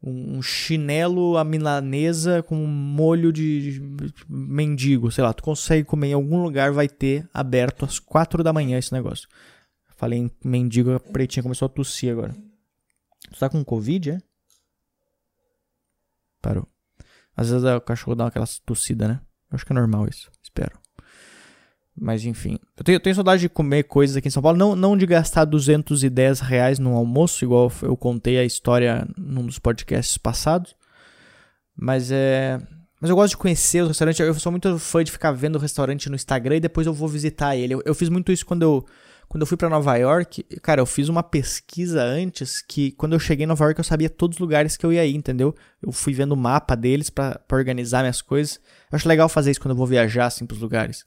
um 0.03 0.41
chinelo 0.41 1.37
à 1.37 1.45
milanesa 1.45 2.43
com 2.43 2.55
molho 2.55 3.33
de, 3.33 3.83
mendigo, 4.29 5.11
sei 5.11 5.25
lá, 5.25 5.33
tu 5.33 5.43
consegue 5.43 5.85
comer 5.85 6.09
em 6.09 6.13
algum 6.13 6.43
lugar, 6.43 6.73
vai 6.73 6.89
ter 6.89 7.29
aberto 7.35 7.85
às 7.85 7.99
quatro 7.99 8.43
da 8.45 8.53
manhã 8.53 8.79
esse 8.79 8.93
negócio. 8.93 9.29
Falei 9.99 10.21
em 10.21 10.31
mendigo, 10.45 10.93
a 10.93 11.01
pretinha 11.01 11.43
começou 11.43 11.67
a 11.67 11.69
tossir 11.69 12.13
agora. 12.13 12.33
Tu 13.33 13.37
tá 13.37 13.49
com 13.49 13.65
Covid, 13.65 14.13
é? 14.13 14.19
Parou. 16.41 16.69
Às 17.37 17.51
vezes 17.51 17.65
o 17.65 17.81
cachorro 17.81 18.15
dá 18.15 18.29
aquela 18.29 18.47
tossida, 18.65 19.09
né? 19.09 19.21
Acho 19.51 19.67
que 19.67 19.73
é 19.73 19.75
normal 19.75 20.07
isso, 20.09 20.31
espero. 20.41 20.79
Mas 22.01 22.25
enfim, 22.25 22.61
eu 22.77 22.85
tenho, 22.85 22.95
eu 22.95 23.01
tenho, 23.01 23.17
saudade 23.17 23.41
de 23.41 23.49
comer 23.49 23.83
coisas 23.85 24.17
aqui 24.17 24.29
em 24.29 24.31
São 24.31 24.41
Paulo, 24.41 24.57
não, 24.57 24.77
não 24.77 24.97
de 24.97 25.05
gastar 25.05 25.45
210 25.45 26.39
reais 26.39 26.79
no 26.79 26.95
almoço, 26.95 27.45
igual 27.45 27.73
eu 27.83 27.97
contei 27.97 28.39
a 28.39 28.45
história 28.45 29.05
num 29.17 29.45
dos 29.45 29.59
podcasts 29.59 30.17
passados. 30.17 30.77
Mas 31.77 32.13
é. 32.13 32.61
Mas 33.01 33.11
eu 33.11 33.17
gosto 33.17 33.31
de 33.31 33.37
conhecer 33.37 33.83
os 33.83 33.89
restaurantes. 33.89 34.21
Eu 34.21 34.35
sou 34.35 34.53
muito 34.53 34.79
fã 34.79 35.03
de 35.03 35.11
ficar 35.11 35.33
vendo 35.33 35.57
o 35.57 35.59
restaurante 35.59 36.09
no 36.09 36.15
Instagram 36.15 36.57
e 36.57 36.61
depois 36.61 36.87
eu 36.87 36.95
vou 36.95 37.09
visitar 37.09 37.57
ele. 37.57 37.75
Eu, 37.75 37.83
eu 37.85 37.95
fiz 37.97 38.09
muito 38.09 38.31
isso 38.31 38.47
quando 38.47 38.63
eu, 38.63 38.87
quando 39.29 39.43
eu 39.43 39.47
fui 39.47 39.57
para 39.57 39.69
Nova 39.69 39.97
York. 39.97 40.43
Cara, 40.63 40.81
eu 40.81 40.87
fiz 40.87 41.09
uma 41.09 41.23
pesquisa 41.23 42.03
antes 42.03 42.63
que 42.63 42.93
quando 42.93 43.13
eu 43.13 43.19
cheguei 43.21 43.45
em 43.45 43.47
Nova 43.47 43.65
York 43.65 43.79
eu 43.79 43.85
sabia 43.85 44.09
todos 44.09 44.37
os 44.37 44.41
lugares 44.41 44.77
que 44.77 44.87
eu 44.87 44.93
ia 44.93 45.05
ir, 45.05 45.15
entendeu? 45.15 45.55
Eu 45.83 45.93
fui 45.93 46.13
vendo 46.13 46.33
o 46.33 46.37
mapa 46.37 46.75
deles 46.75 47.11
para 47.11 47.41
organizar 47.53 48.01
minhas 48.01 48.23
coisas. 48.23 48.61
Eu 48.91 48.97
acho 48.97 49.09
legal 49.09 49.29
fazer 49.29 49.51
isso 49.51 49.61
quando 49.61 49.73
eu 49.73 49.77
vou 49.77 49.87
viajar 49.87 50.27
assim 50.27 50.47
pros 50.47 50.61
lugares 50.61 51.05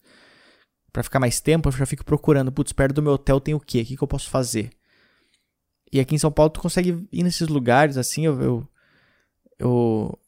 para 0.91 1.03
ficar 1.03 1.19
mais 1.19 1.39
tempo, 1.39 1.69
eu 1.69 1.73
já 1.73 1.85
fico 1.85 2.03
procurando, 2.03 2.51
putz, 2.51 2.73
perto 2.73 2.95
do 2.95 3.01
meu 3.01 3.13
hotel 3.13 3.40
tem 3.40 3.54
o 3.54 3.59
quê? 3.59 3.81
O 3.81 3.85
que, 3.85 3.97
que 3.97 4.04
eu 4.04 4.07
posso 4.07 4.30
fazer? 4.30 4.71
E 5.92 5.99
aqui 5.99 6.16
em 6.16 6.18
São 6.18 6.31
Paulo 6.31 6.49
tu 6.49 6.59
consegue 6.59 7.07
ir 7.11 7.23
nesses 7.23 7.47
lugares, 7.47 7.97
assim, 7.97 8.25
eu, 8.25 8.42
eu, 8.42 8.68
eu, 9.59 10.19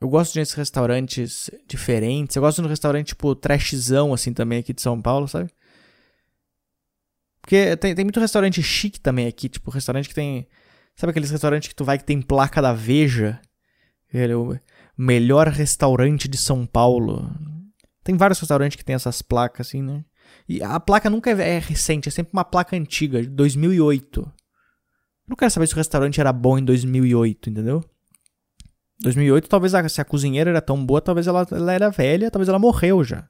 eu 0.00 0.08
gosto 0.08 0.32
de 0.32 0.38
ir 0.38 0.42
nesses 0.42 0.54
restaurantes 0.54 1.50
diferentes, 1.66 2.36
eu 2.36 2.42
gosto 2.42 2.60
de 2.60 2.66
um 2.66 2.70
restaurante, 2.70 3.08
tipo, 3.08 3.34
trashzão, 3.34 4.12
assim, 4.12 4.32
também 4.32 4.58
aqui 4.58 4.72
de 4.72 4.82
São 4.82 5.00
Paulo, 5.00 5.28
sabe? 5.28 5.50
Porque 7.44 7.76
tem, 7.76 7.94
tem 7.94 8.04
muito 8.06 8.20
restaurante 8.20 8.62
chique 8.62 8.98
também 8.98 9.26
aqui, 9.26 9.50
tipo, 9.50 9.70
restaurante 9.70 10.08
que 10.08 10.14
tem, 10.14 10.48
sabe 10.96 11.10
aqueles 11.10 11.30
restaurantes 11.30 11.68
que 11.68 11.74
tu 11.74 11.84
vai 11.84 11.98
que 11.98 12.04
tem 12.04 12.22
placa 12.22 12.62
da 12.62 12.72
Veja? 12.72 13.38
Ele 14.12 14.32
é 14.32 14.36
o 14.36 14.58
melhor 14.96 15.48
restaurante 15.48 16.26
de 16.26 16.38
São 16.38 16.64
Paulo. 16.64 17.30
Tem 18.02 18.16
vários 18.16 18.40
restaurantes 18.40 18.76
que 18.76 18.84
tem 18.84 18.94
essas 18.94 19.20
placas 19.20 19.66
assim, 19.66 19.82
né? 19.82 20.06
E 20.48 20.62
a 20.62 20.80
placa 20.80 21.10
nunca 21.10 21.30
é, 21.30 21.56
é 21.56 21.58
recente, 21.58 22.08
é 22.08 22.12
sempre 22.12 22.32
uma 22.32 22.44
placa 22.46 22.76
antiga, 22.76 23.20
de 23.20 23.28
2008. 23.28 24.20
Eu 24.20 24.32
não 25.28 25.36
quero 25.36 25.50
saber 25.50 25.66
se 25.66 25.74
o 25.74 25.76
restaurante 25.76 26.18
era 26.18 26.32
bom 26.32 26.56
em 26.56 26.64
2008, 26.64 27.50
entendeu? 27.50 27.84
2008, 29.00 29.50
talvez 29.50 29.74
a, 29.74 29.86
se 29.86 30.00
a 30.00 30.04
cozinheira 30.04 30.48
era 30.48 30.62
tão 30.62 30.82
boa, 30.82 31.02
talvez 31.02 31.26
ela, 31.26 31.46
ela 31.50 31.72
era 31.74 31.90
velha, 31.90 32.30
talvez 32.30 32.48
ela 32.48 32.58
morreu 32.58 33.04
já. 33.04 33.28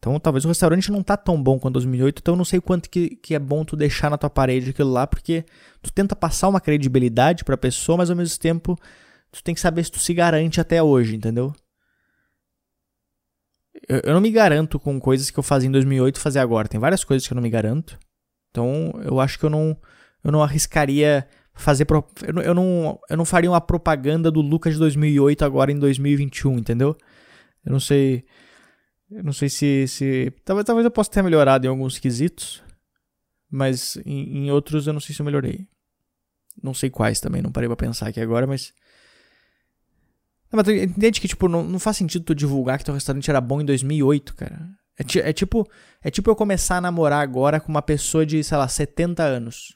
Então, 0.00 0.18
talvez 0.18 0.44
o 0.44 0.48
restaurante 0.48 0.90
não 0.90 1.02
tá 1.02 1.16
tão 1.16 1.40
bom 1.40 1.58
quanto 1.58 1.74
2008, 1.74 2.20
então 2.20 2.34
eu 2.34 2.38
não 2.38 2.44
sei 2.44 2.60
quanto 2.60 2.90
que, 2.90 3.16
que 3.16 3.34
é 3.34 3.38
bom 3.38 3.64
tu 3.64 3.76
deixar 3.76 4.10
na 4.10 4.18
tua 4.18 4.30
parede 4.30 4.70
aquilo 4.70 4.90
lá, 4.90 5.06
porque 5.06 5.44
tu 5.80 5.92
tenta 5.92 6.16
passar 6.16 6.48
uma 6.48 6.60
credibilidade 6.60 7.44
pra 7.44 7.56
pessoa, 7.56 7.98
mas 7.98 8.10
ao 8.10 8.16
mesmo 8.16 8.38
tempo 8.38 8.76
tu 9.30 9.44
tem 9.44 9.54
que 9.54 9.60
saber 9.60 9.84
se 9.84 9.92
tu 9.92 9.98
se 9.98 10.14
garante 10.14 10.60
até 10.60 10.82
hoje, 10.82 11.14
entendeu? 11.14 11.52
eu, 13.88 14.00
eu 14.04 14.14
não 14.14 14.20
me 14.20 14.30
garanto 14.30 14.78
com 14.78 15.00
coisas 15.00 15.30
que 15.30 15.38
eu 15.38 15.42
fazia 15.42 15.68
em 15.68 15.72
2008 15.72 16.20
fazer 16.20 16.38
agora. 16.38 16.68
Tem 16.68 16.80
várias 16.80 17.04
coisas 17.04 17.26
que 17.26 17.32
eu 17.32 17.36
não 17.36 17.42
me 17.42 17.50
garanto. 17.50 17.98
Então, 18.50 18.92
eu 19.04 19.20
acho 19.20 19.38
que 19.38 19.44
eu 19.44 19.50
não, 19.50 19.76
eu 20.24 20.32
não 20.32 20.42
arriscaria 20.42 21.26
fazer. 21.54 21.84
Pro, 21.84 22.04
eu, 22.26 22.32
não, 22.32 22.42
eu, 22.42 22.54
não, 22.54 23.00
eu 23.08 23.16
não 23.16 23.24
faria 23.24 23.50
uma 23.50 23.60
propaganda 23.60 24.30
do 24.30 24.40
Lucas 24.40 24.74
de 24.74 24.78
2008 24.78 25.44
agora 25.44 25.72
em 25.72 25.78
2021, 25.78 26.58
entendeu? 26.58 26.96
Eu 27.64 27.72
não 27.72 27.80
sei. 27.80 28.24
Eu 29.10 29.24
não 29.24 29.32
sei 29.32 29.48
se. 29.48 29.86
se 29.88 30.32
talvez, 30.44 30.64
talvez 30.64 30.84
eu 30.84 30.90
possa 30.90 31.10
ter 31.10 31.22
melhorado 31.22 31.66
em 31.66 31.68
alguns 31.68 31.98
quesitos. 31.98 32.62
Mas 33.50 33.96
em, 34.06 34.44
em 34.44 34.50
outros 34.50 34.86
eu 34.86 34.92
não 34.92 35.00
sei 35.00 35.14
se 35.14 35.20
eu 35.20 35.26
melhorei. 35.26 35.66
Não 36.62 36.72
sei 36.72 36.90
quais 36.90 37.20
também, 37.20 37.42
não 37.42 37.50
parei 37.50 37.68
pra 37.68 37.76
pensar 37.76 38.08
aqui 38.08 38.20
agora, 38.20 38.46
mas. 38.46 38.72
Não, 40.52 40.56
mas 40.56 40.64
tu 40.64 40.70
entende 40.72 41.20
que, 41.20 41.28
tipo, 41.28 41.48
não, 41.48 41.64
não 41.64 41.78
faz 41.78 41.96
sentido 41.96 42.24
tu 42.24 42.34
divulgar 42.34 42.78
que 42.78 42.84
teu 42.84 42.94
restaurante 42.94 43.30
era 43.30 43.40
bom 43.40 43.60
em 43.60 43.64
2008, 43.64 44.34
cara. 44.34 44.68
É, 44.98 45.30
é 45.30 45.32
tipo 45.32 45.68
é 46.02 46.10
tipo 46.10 46.30
eu 46.30 46.36
começar 46.36 46.76
a 46.76 46.80
namorar 46.80 47.22
agora 47.22 47.60
com 47.60 47.68
uma 47.68 47.82
pessoa 47.82 48.24
de, 48.26 48.44
sei 48.44 48.56
lá, 48.56 48.68
70 48.68 49.22
anos. 49.22 49.74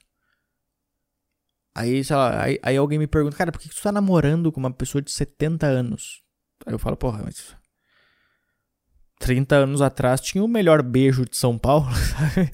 Aí, 1.74 2.04
sei 2.04 2.14
lá, 2.14 2.42
aí, 2.42 2.58
aí 2.62 2.76
alguém 2.76 2.98
me 2.98 3.06
pergunta, 3.06 3.36
cara, 3.36 3.50
por 3.50 3.60
que 3.60 3.68
que 3.68 3.74
tu 3.74 3.82
tá 3.82 3.90
namorando 3.90 4.52
com 4.52 4.60
uma 4.60 4.72
pessoa 4.72 5.02
de 5.02 5.10
70 5.10 5.66
anos? 5.66 6.22
Aí 6.64 6.72
eu 6.72 6.78
falo, 6.78 6.96
porra, 6.96 7.22
mas 7.24 7.56
30 9.18 9.56
anos 9.56 9.82
atrás 9.82 10.20
tinha 10.20 10.44
o 10.44 10.48
melhor 10.48 10.82
beijo 10.82 11.24
de 11.24 11.36
São 11.36 11.58
Paulo, 11.58 11.88
sabe? 11.94 12.50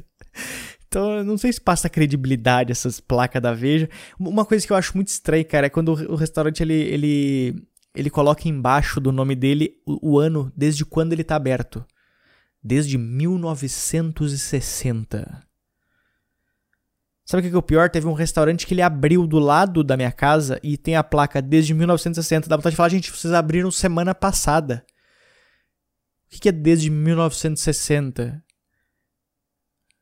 Então, 0.87 1.23
não 1.23 1.39
sei 1.39 1.53
se 1.53 1.61
passa 1.61 1.89
credibilidade 1.89 2.73
essas 2.73 2.99
placas 2.99 3.41
da 3.41 3.53
Veja. 3.53 3.89
Uma 4.19 4.45
coisa 4.45 4.67
que 4.67 4.73
eu 4.73 4.77
acho 4.77 4.97
muito 4.97 5.07
estranha, 5.07 5.45
cara, 5.45 5.67
é 5.67 5.71
quando 5.71 5.91
o 5.91 6.17
restaurante 6.17 6.65
ele, 6.65 6.75
ele, 6.75 7.63
ele 7.95 8.11
coloca 8.11 8.49
embaixo 8.49 9.01
do 9.01 9.13
nome 9.13 9.37
dele 9.37 9.77
o, 9.87 10.15
o 10.15 10.19
ano 10.19 10.53
desde 10.57 10.85
quando 10.85 11.13
ele 11.13 11.23
tá 11.23 11.37
aberto. 11.37 11.85
Desde 12.63 12.99
1960. 12.99 15.47
Sabe 17.25 17.41
o 17.41 17.45
que 17.45 17.51
que 17.51 17.55
é 17.55 17.59
o 17.59 17.63
pior? 17.63 17.89
Teve 17.89 18.09
um 18.09 18.13
restaurante 18.13 18.67
que 18.67 18.75
ele 18.75 18.83
abriu 18.83 19.25
do 19.25 19.39
lado 19.39 19.85
da 19.85 19.97
minha 19.97 20.11
casa 20.11 20.59
e 20.65 20.77
tem 20.77 20.97
a 20.97 21.05
placa 21.05 21.41
desde 21.41 21.73
1960. 21.73 22.49
Dá 22.49 22.57
vontade 22.57 22.73
de 22.73 22.77
falar, 22.77 22.89
gente, 22.89 23.13
vocês 23.13 23.33
abriram 23.33 23.71
semana 23.71 24.13
passada. 24.13 24.85
O 26.33 26.41
que 26.41 26.49
é 26.49 26.53
desde 26.53 26.91
1960? 26.91 28.43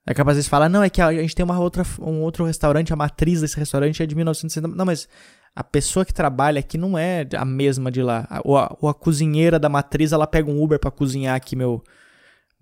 É 0.07 0.15
capaz 0.15 0.43
de 0.43 0.49
falar, 0.49 0.69
não, 0.69 0.83
é 0.83 0.89
que 0.89 1.03
a 1.03 1.13
gente 1.13 1.35
tem 1.35 1.45
uma 1.45 1.59
outra, 1.59 1.85
um 2.01 2.23
outro 2.23 2.45
restaurante, 2.45 2.93
a 2.93 2.97
matriz 2.97 3.43
desse 3.43 3.59
restaurante 3.59 4.03
é 4.03 4.07
de 4.07 4.15
1960. 4.15 4.69
Não, 4.69 4.87
mas 4.87 5.09
a 5.55 5.63
pessoa 5.63 6.05
que 6.05 6.15
trabalha 6.15 6.61
aqui 6.61 6.79
não 6.79 6.97
é 6.97 7.27
a 7.37 7.45
mesma 7.45 7.91
de 7.91 8.03
lá. 8.03 8.27
Ou 8.45 8.57
a, 8.57 8.75
ou 8.81 8.89
a 8.89 8.95
cozinheira 8.95 9.59
da 9.59 9.69
matriz, 9.69 10.13
ela 10.13 10.27
pega 10.27 10.51
um 10.51 10.63
Uber 10.63 10.79
pra 10.79 10.91
cozinhar 10.91 11.37
aqui 11.37 11.55
meu, 11.55 11.83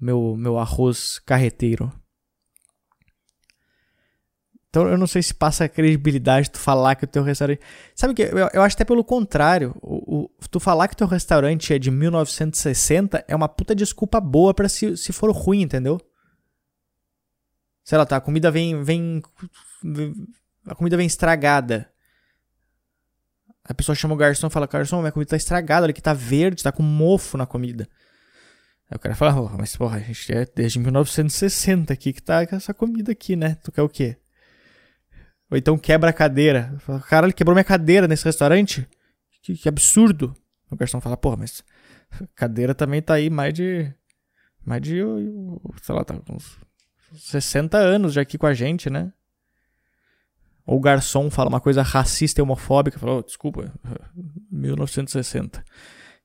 meu, 0.01 0.35
meu 0.37 0.59
arroz 0.59 1.21
carreteiro. 1.21 1.93
Então 4.77 4.91
eu 4.91 4.99
não 4.99 5.07
sei 5.07 5.23
se 5.23 5.33
passa 5.33 5.67
credibilidade 5.67 6.51
tu 6.51 6.59
falar 6.59 6.97
que 6.97 7.05
o 7.05 7.09
teu 7.09 7.23
restaurante. 7.23 7.63
Sabe 7.95 8.13
o 8.13 8.15
que? 8.15 8.25
Eu, 8.25 8.51
eu 8.53 8.61
acho 8.61 8.77
até 8.77 8.85
pelo 8.85 9.03
contrário. 9.03 9.75
O, 9.81 10.25
o- 10.25 10.31
tu 10.51 10.61
falar 10.61 10.87
que 10.87 10.93
o 10.93 10.97
teu 10.99 11.07
restaurante 11.07 11.73
é 11.73 11.79
de 11.79 11.91
1960 11.91 13.25
é 13.27 13.35
uma 13.35 13.49
puta 13.49 13.75
desculpa 13.75 14.21
boa 14.21 14.53
pra 14.53 14.69
se, 14.69 14.95
se 14.99 15.15
for 15.15 15.31
ruim, 15.31 15.63
entendeu? 15.63 15.99
Sei 17.85 17.97
lá, 17.97 18.05
tá, 18.05 18.17
a 18.19 18.21
comida 18.21 18.51
vem, 18.51 18.83
vem. 18.83 19.23
A 20.67 20.75
comida 20.75 20.95
vem 20.95 21.07
estragada. 21.07 21.91
A 23.65 23.73
pessoa 23.73 23.97
chama 23.97 24.13
o 24.13 24.19
garçom 24.19 24.49
e 24.49 24.51
fala: 24.51 24.67
Garçom, 24.67 25.01
minha 25.01 25.11
comida 25.13 25.31
tá 25.31 25.37
estragada, 25.39 25.85
olha 25.85 25.93
que 25.95 26.03
tá 26.03 26.13
verde, 26.13 26.63
tá 26.63 26.71
com 26.71 26.83
mofo 26.83 27.39
na 27.39 27.47
comida. 27.47 27.89
Aí 28.91 28.97
o 28.97 28.99
cara 29.01 29.15
fala: 29.15 29.41
"Oh, 29.41 29.57
Mas 29.57 29.75
porra, 29.75 29.97
a 29.97 30.01
gente 30.01 30.31
é 30.35 30.45
desde 30.55 30.79
1960 30.79 31.95
aqui 31.95 32.13
que 32.13 32.21
tá 32.23 32.43
essa 32.43 32.75
comida 32.75 33.13
aqui, 33.13 33.37
né? 33.37 33.55
Tu 33.65 33.73
quer 33.73 33.81
o 33.81 33.89
quê? 33.89 34.19
Ou 35.51 35.57
então 35.57 35.79
quebra 35.79 36.11
a 36.11 36.13
cadeira. 36.13 36.75
Fala, 36.81 37.01
Caralho, 37.01 37.35
quebrou 37.35 37.55
minha 37.55 37.65
cadeira 37.65 38.09
nesse 38.09 38.25
restaurante? 38.25 38.87
Que, 39.43 39.55
que 39.57 39.69
absurdo. 39.69 40.35
O 40.71 40.77
garçom 40.77 41.01
fala: 41.01 41.17
Porra, 41.17 41.37
mas 41.37 41.63
cadeira 42.35 42.75
também 42.75 43.01
tá 43.01 43.15
aí 43.15 43.31
mais 43.31 43.55
de. 43.55 43.93
Mais 44.65 44.83
de. 44.83 45.01
Sei 45.83 45.95
lá, 45.95 46.05
tá 46.05 46.15
uns 46.31 46.59
60 47.15 47.79
anos 47.79 48.13
já 48.13 48.23
aqui 48.23 48.37
com 48.37 48.47
a 48.47 48.55
gente, 48.55 48.91
né? 48.91 49.13
Ou 50.67 50.79
o 50.79 50.81
garçom 50.81 51.31
fala 51.31 51.49
uma 51.49 51.61
coisa 51.61 51.81
racista 51.81 52.41
e 52.41 52.43
homofóbica, 52.43 52.99
fala, 52.99 53.19
oh, 53.19 53.23
desculpa, 53.23 53.73
1960. 54.51 55.65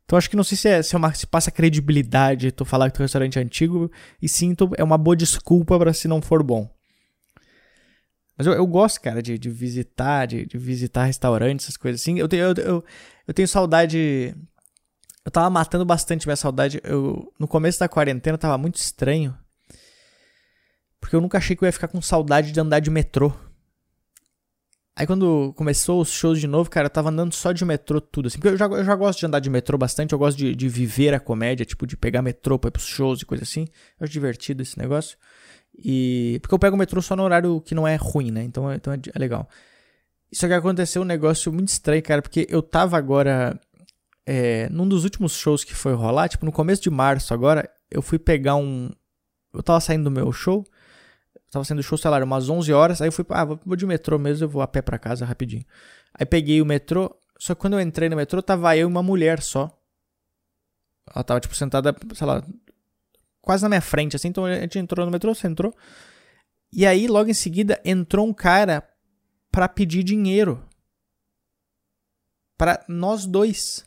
Então 0.04 0.18
acho 0.18 0.30
que 0.30 0.36
não 0.36 0.44
sei 0.44 0.58
se, 0.58 0.68
é, 0.68 0.82
se, 0.82 0.96
é 0.96 0.98
uma, 0.98 1.14
se 1.14 1.28
passa 1.28 1.52
credibilidade 1.52 2.52
tu 2.52 2.66
falar 2.66 2.90
que 2.90 2.98
teu 2.98 3.04
restaurante 3.04 3.38
é 3.38 3.42
antigo, 3.42 3.92
e 4.20 4.28
sim 4.28 4.56
é 4.78 4.84
uma 4.84 4.98
boa 4.98 5.16
desculpa 5.16 5.78
pra 5.78 5.94
se 5.94 6.08
não 6.08 6.22
for 6.22 6.42
bom. 6.42 6.68
Mas 8.42 8.48
eu, 8.48 8.54
eu 8.54 8.66
gosto, 8.66 9.00
cara, 9.00 9.22
de, 9.22 9.38
de 9.38 9.52
visitar, 9.52 10.26
de, 10.26 10.48
de 10.48 10.58
visitar 10.58 11.04
restaurantes, 11.04 11.68
essas 11.68 11.78
coisas 11.78 12.02
assim. 12.02 12.18
Eu 12.18 12.28
tenho, 12.28 12.46
eu, 12.46 12.54
eu, 12.56 12.86
eu 13.28 13.34
tenho 13.36 13.48
saudade. 13.48 14.36
Eu 15.24 15.32
tava 15.32 15.48
matando 15.48 15.86
bastante 15.86 16.26
minha 16.26 16.36
saudade. 16.36 16.82
Eu, 16.84 17.32
no 17.38 17.48
começo 17.48 17.80
da 17.80 17.88
quarentena 17.88 18.40
tava 18.40 18.58
muito 18.58 18.78
estranho. 18.78 19.38
Porque 21.00 21.16
eu 21.16 21.22
nunca 21.22 21.38
achei 21.38 21.56
que 21.56 21.64
eu 21.64 21.68
ia 21.68 21.72
ficar 21.72 21.88
com 21.88 22.02
saudade 22.02 22.52
de 22.52 22.60
andar 22.60 22.80
de 22.80 22.90
metrô. 22.90 23.32
Aí 24.96 25.06
quando 25.06 25.54
começou 25.56 26.02
os 26.02 26.10
shows 26.10 26.40
de 26.40 26.48
novo, 26.48 26.68
cara, 26.68 26.88
eu 26.88 26.90
tava 26.90 27.10
andando 27.10 27.36
só 27.36 27.52
de 27.52 27.64
metrô 27.64 28.02
tudo, 28.02 28.26
assim. 28.26 28.40
Porque 28.40 28.56
eu 28.56 28.58
já, 28.58 28.66
eu 28.66 28.84
já 28.84 28.96
gosto 28.96 29.20
de 29.20 29.28
andar 29.28 29.40
de 29.40 29.52
metrô 29.52 29.78
bastante, 29.78 30.14
eu 30.14 30.20
gosto 30.20 30.40
de, 30.40 30.56
de 30.56 30.68
viver 30.68 31.14
a 31.14 31.20
comédia, 31.20 31.64
tipo, 31.64 31.86
de 31.86 31.96
pegar 31.96 32.24
metrô 32.24 32.58
pra 32.58 32.70
ir 32.70 32.72
pros 32.72 32.88
shows 32.88 33.22
e 33.22 33.26
coisa 33.26 33.44
assim. 33.44 33.68
Eu 34.00 34.06
acho 34.06 34.12
divertido 34.12 34.64
esse 34.64 34.80
negócio. 34.80 35.16
E. 35.78 36.40
Porque 36.42 36.54
eu 36.54 36.60
pego 36.60 36.76
o 36.76 36.80
metrô 36.80 37.02
só 37.02 37.16
no 37.16 37.24
horário 37.24 37.62
que 37.62 37.76
não 37.76 37.88
é 37.88 37.96
ruim, 37.96 38.32
né? 38.32 38.44
Então, 38.44 38.72
então 38.74 38.94
é, 38.94 39.00
é 39.14 39.20
legal. 39.20 39.48
Só 40.34 40.48
que 40.48 40.54
aconteceu 40.54 41.02
um 41.02 41.06
negócio 41.06 41.52
muito 41.52 41.70
estranho, 41.70 42.02
cara, 42.02 42.22
porque 42.22 42.48
eu 42.50 42.62
tava 42.62 42.98
agora. 42.98 43.60
É, 44.26 44.70
num 44.70 44.88
dos 44.88 45.04
últimos 45.04 45.34
shows 45.34 45.64
que 45.64 45.74
foi 45.74 45.94
rolar, 45.94 46.30
tipo, 46.30 46.46
no 46.46 46.52
começo 46.52 46.82
de 46.82 46.90
março 46.90 47.34
agora, 47.34 47.70
eu 47.90 48.02
fui 48.02 48.20
pegar 48.20 48.56
um. 48.56 48.90
Eu 49.54 49.64
tava 49.64 49.80
saindo 49.82 50.06
do 50.06 50.12
meu 50.12 50.32
show. 50.32 50.66
Tava 51.52 51.66
saindo 51.66 51.80
do 51.82 51.84
show, 51.84 51.98
sei 51.98 52.10
lá, 52.10 52.24
umas 52.24 52.50
11 52.50 52.72
horas. 52.72 53.02
Aí 53.02 53.10
eu 53.10 53.12
fui, 53.12 53.26
ah, 53.30 53.44
vou 53.44 53.76
de 53.76 53.86
metrô 53.86 54.18
mesmo, 54.18 54.46
eu 54.46 54.50
vou 54.50 54.62
a 54.62 54.68
pé 54.68 54.82
pra 54.82 54.98
casa 54.98 55.26
rapidinho. 55.26 55.66
Aí 56.14 56.26
peguei 56.26 56.62
o 56.62 56.66
metrô. 56.66 57.14
Só 57.38 57.54
que 57.54 57.62
quando 57.62 57.74
eu 57.74 57.82
entrei 57.82 58.08
no 58.08 58.16
metrô, 58.16 58.42
tava 58.42 58.78
eu 58.78 58.88
e 58.88 58.92
uma 58.92 59.04
mulher 59.04 59.42
só. 59.42 59.70
Ela 61.14 61.24
tava, 61.24 61.40
tipo, 61.42 61.54
sentada, 61.56 61.94
sei 62.14 62.28
lá, 62.28 62.42
quase 63.42 63.64
na 63.64 63.70
minha 63.70 63.82
frente, 63.82 64.16
assim. 64.16 64.28
Então 64.28 64.46
a 64.46 64.56
gente 64.56 64.80
entrou 64.80 65.06
no 65.06 65.12
metrô, 65.12 65.34
você 65.34 65.48
entrou. 65.48 65.74
E 66.72 66.86
aí, 66.86 67.08
logo 67.08 67.30
em 67.30 67.34
seguida, 67.34 67.82
entrou 67.84 68.26
um 68.26 68.34
cara 68.34 68.88
pra 69.52 69.68
pedir 69.68 70.04
dinheiro. 70.04 70.64
Para 72.58 72.84
nós 72.88 73.26
dois. 73.26 73.86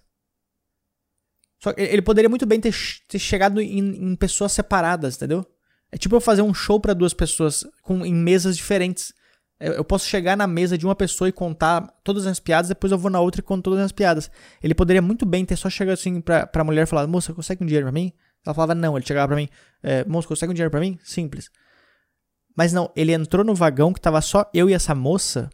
Só 1.62 1.72
que 1.72 1.80
ele 1.80 2.02
poderia 2.02 2.28
muito 2.28 2.44
bem 2.44 2.60
ter, 2.60 2.74
ter 3.08 3.18
chegado 3.18 3.60
em, 3.60 3.78
em 3.78 4.16
pessoas 4.16 4.52
separadas, 4.52 5.16
entendeu? 5.16 5.46
É 5.90 5.96
tipo 5.96 6.14
eu 6.14 6.20
fazer 6.20 6.42
um 6.42 6.52
show 6.52 6.78
para 6.78 6.92
duas 6.92 7.14
pessoas 7.14 7.64
com, 7.82 8.04
em 8.04 8.12
mesas 8.12 8.56
diferentes. 8.56 9.14
Eu, 9.60 9.74
eu, 9.74 9.84
posso 9.84 10.06
chegar 10.06 10.36
na 10.36 10.46
mesa 10.46 10.76
de 10.76 10.84
uma 10.84 10.94
pessoa 10.94 11.28
e 11.28 11.32
contar 11.32 11.86
todas 12.02 12.26
as 12.26 12.40
piadas, 12.40 12.68
depois 12.68 12.90
eu 12.90 12.98
vou 12.98 13.10
na 13.10 13.20
outra 13.20 13.40
e 13.40 13.44
conto 13.44 13.62
todas 13.62 13.78
as 13.78 13.92
piadas. 13.92 14.30
Ele 14.62 14.74
poderia 14.74 15.00
muito 15.00 15.24
bem 15.24 15.44
ter 15.44 15.56
só 15.56 15.70
chegado 15.70 15.94
assim 15.94 16.20
pra, 16.20 16.46
pra 16.46 16.64
mulher 16.64 16.82
e 16.82 16.86
falado, 16.86 17.08
moça, 17.08 17.32
consegue 17.32 17.62
um 17.62 17.66
dinheiro 17.66 17.86
pra 17.86 17.92
mim? 17.92 18.12
Ela 18.44 18.54
falava, 18.54 18.74
não. 18.74 18.96
Ele 18.96 19.06
chegava 19.06 19.28
pra 19.28 19.36
mim, 19.36 19.48
é, 19.82 20.04
moça, 20.04 20.28
consegue 20.28 20.50
um 20.50 20.54
dinheiro 20.54 20.70
pra 20.70 20.80
mim? 20.80 20.98
Simples. 21.02 21.50
Mas 22.56 22.72
não, 22.72 22.90
ele 22.94 23.12
entrou 23.12 23.44
no 23.44 23.54
vagão 23.54 23.92
que 23.92 24.00
tava 24.00 24.20
só 24.20 24.48
eu 24.54 24.70
e 24.70 24.74
essa 24.74 24.94
moça. 24.94 25.50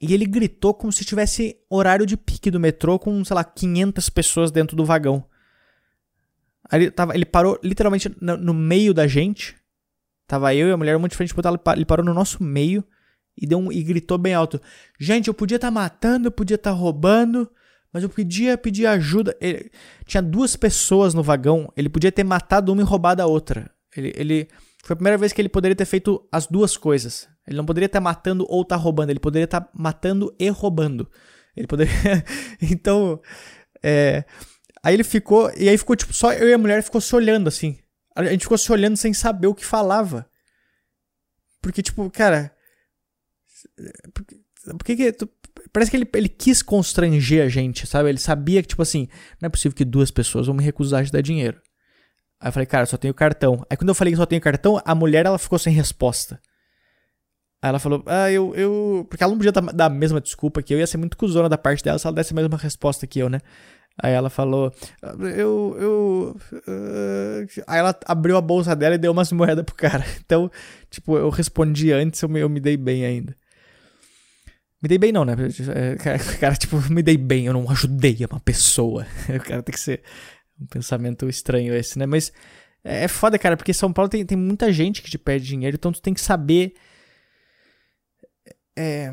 E 0.00 0.12
ele 0.12 0.26
gritou 0.26 0.74
como 0.74 0.92
se 0.92 1.04
tivesse 1.04 1.56
horário 1.70 2.04
de 2.04 2.16
pique 2.16 2.50
do 2.50 2.58
metrô 2.58 2.98
com, 2.98 3.24
sei 3.24 3.34
lá, 3.34 3.44
500 3.44 4.10
pessoas 4.10 4.50
dentro 4.50 4.76
do 4.76 4.84
vagão. 4.84 5.24
Aí 6.68 6.82
ele, 6.82 6.90
tava, 6.90 7.14
ele 7.14 7.24
parou 7.24 7.58
literalmente 7.62 8.14
no, 8.20 8.36
no, 8.36 8.54
meio 8.54 8.94
da 8.94 9.06
gente. 9.06 9.56
Tava 10.26 10.54
eu 10.54 10.68
e 10.68 10.72
a 10.72 10.76
mulher 10.76 10.98
muito 10.98 11.12
diferente, 11.12 11.34
ele 11.76 11.84
parou 11.84 12.04
no 12.04 12.14
nosso 12.14 12.42
meio 12.42 12.82
e, 13.36 13.46
deu 13.46 13.58
um, 13.58 13.70
e 13.70 13.82
gritou 13.82 14.18
bem 14.18 14.34
alto: 14.34 14.60
Gente, 14.98 15.28
eu 15.28 15.34
podia 15.34 15.56
estar 15.56 15.68
tá 15.68 15.72
matando, 15.72 16.28
eu 16.28 16.32
podia 16.32 16.54
estar 16.54 16.70
tá 16.70 16.76
roubando, 16.76 17.50
mas 17.92 18.02
eu 18.02 18.08
podia 18.08 18.56
pedir 18.56 18.86
ajuda. 18.86 19.36
Ele, 19.40 19.70
tinha 20.06 20.22
duas 20.22 20.56
pessoas 20.56 21.14
no 21.14 21.22
vagão, 21.22 21.72
ele 21.76 21.88
podia 21.88 22.10
ter 22.10 22.24
matado 22.24 22.72
uma 22.72 22.80
e 22.80 22.84
roubado 22.84 23.22
a 23.22 23.26
outra. 23.26 23.70
Ele, 23.96 24.12
ele 24.16 24.48
foi 24.84 24.94
a 24.94 24.96
primeira 24.96 25.18
vez 25.18 25.32
que 25.32 25.40
ele 25.40 25.48
poderia 25.48 25.76
ter 25.76 25.84
feito 25.84 26.26
as 26.32 26.46
duas 26.46 26.76
coisas. 26.76 27.28
Ele 27.46 27.56
não 27.56 27.66
poderia 27.66 27.86
estar 27.86 28.00
matando 28.00 28.46
ou 28.48 28.62
estar 28.62 28.76
roubando, 28.76 29.10
ele 29.10 29.20
poderia 29.20 29.44
estar 29.44 29.68
matando 29.74 30.34
e 30.38 30.48
roubando. 30.48 31.10
Ele 31.56 31.66
poderia. 31.66 31.92
então. 32.62 33.20
É. 33.82 34.24
Aí 34.82 34.94
ele 34.94 35.04
ficou, 35.04 35.52
e 35.56 35.68
aí 35.68 35.78
ficou 35.78 35.94
tipo, 35.94 36.12
só 36.12 36.32
eu 36.32 36.48
e 36.48 36.52
a 36.52 36.58
mulher 36.58 36.82
ficou 36.82 37.00
se 37.00 37.14
olhando 37.14 37.48
assim. 37.48 37.78
A 38.16 38.24
gente 38.24 38.42
ficou 38.42 38.58
se 38.58 38.70
olhando 38.70 38.96
sem 38.96 39.14
saber 39.14 39.46
o 39.46 39.54
que 39.54 39.64
falava. 39.64 40.28
Porque, 41.60 41.82
tipo, 41.82 42.10
cara. 42.10 42.54
Por, 44.12 44.24
por 44.76 44.84
que 44.84 44.96
que. 44.96 45.12
Tu, 45.12 45.28
parece 45.72 45.90
que 45.90 45.96
ele, 45.96 46.08
ele 46.14 46.28
quis 46.28 46.62
constranger 46.62 47.44
a 47.44 47.48
gente, 47.48 47.86
sabe? 47.86 48.08
Ele 48.08 48.18
sabia 48.18 48.62
que, 48.62 48.68
tipo 48.68 48.82
assim, 48.82 49.08
não 49.40 49.46
é 49.46 49.50
possível 49.50 49.74
que 49.74 49.84
duas 49.84 50.10
pessoas 50.10 50.46
vão 50.46 50.54
me 50.56 50.62
recusar 50.62 51.02
de 51.02 51.10
dar 51.10 51.22
dinheiro. 51.22 51.60
Aí 52.40 52.48
eu 52.48 52.52
falei, 52.52 52.66
cara, 52.66 52.86
só 52.86 52.96
tenho 52.96 53.14
cartão. 53.14 53.64
Aí 53.70 53.76
quando 53.76 53.88
eu 53.88 53.94
falei 53.94 54.12
que 54.12 54.16
só 54.16 54.26
tenho 54.26 54.40
cartão, 54.40 54.80
a 54.84 54.94
mulher 54.94 55.24
ela 55.24 55.38
ficou 55.38 55.58
sem 55.58 55.72
resposta. 55.72 56.40
Aí 57.62 57.68
ela 57.68 57.78
falou, 57.78 58.02
ah, 58.06 58.30
eu. 58.30 58.54
eu... 58.56 59.06
Porque 59.08 59.22
ela 59.22 59.30
não 59.30 59.38
podia 59.38 59.52
dar 59.52 59.86
a 59.86 59.88
mesma 59.88 60.20
desculpa 60.20 60.60
que 60.60 60.74
eu, 60.74 60.78
ia 60.78 60.86
ser 60.86 60.96
muito 60.96 61.16
cuzona 61.16 61.48
da 61.48 61.56
parte 61.56 61.84
dela 61.84 61.98
se 61.98 62.06
ela 62.06 62.16
desse 62.16 62.32
a 62.32 62.36
mesma 62.36 62.58
resposta 62.58 63.06
que 63.06 63.20
eu, 63.20 63.28
né? 63.28 63.40
Aí 64.02 64.12
ela 64.12 64.30
falou, 64.30 64.72
eu, 65.36 65.76
eu, 65.78 66.36
uh... 66.66 67.62
aí 67.66 67.78
ela 67.78 67.94
abriu 68.06 68.36
a 68.38 68.40
bolsa 68.40 68.74
dela 68.74 68.94
e 68.94 68.98
deu 68.98 69.12
umas 69.12 69.30
moedas 69.32 69.64
pro 69.64 69.74
cara. 69.74 70.04
Então, 70.24 70.50
tipo, 70.90 71.16
eu 71.16 71.28
respondi 71.30 71.92
antes, 71.92 72.20
eu 72.22 72.28
me, 72.28 72.40
eu 72.40 72.48
me 72.48 72.58
dei 72.58 72.76
bem 72.76 73.04
ainda. 73.04 73.36
Me 74.82 74.88
dei 74.88 74.98
bem 74.98 75.12
não, 75.12 75.24
né? 75.24 75.34
O 75.34 75.98
cara, 76.40 76.56
tipo, 76.56 76.76
me 76.90 77.02
dei 77.02 77.16
bem, 77.16 77.46
eu 77.46 77.52
não 77.52 77.70
ajudei 77.70 78.18
uma 78.28 78.40
pessoa. 78.40 79.06
O 79.30 79.40
cara 79.40 79.62
tem 79.62 79.72
que 79.72 79.80
ser 79.80 80.02
um 80.60 80.66
pensamento 80.66 81.28
estranho 81.28 81.72
esse, 81.72 81.98
né? 81.98 82.04
Mas 82.04 82.32
é, 82.82 83.04
é 83.04 83.08
foda, 83.08 83.38
cara, 83.38 83.56
porque 83.56 83.72
São 83.72 83.92
Paulo 83.92 84.08
tem, 84.08 84.26
tem 84.26 84.36
muita 84.36 84.72
gente 84.72 85.00
que 85.00 85.10
te 85.10 85.18
pede 85.18 85.46
dinheiro, 85.46 85.76
então 85.76 85.92
tu 85.92 86.02
tem 86.02 86.12
que 86.12 86.20
saber. 86.20 86.74
É, 88.76 89.12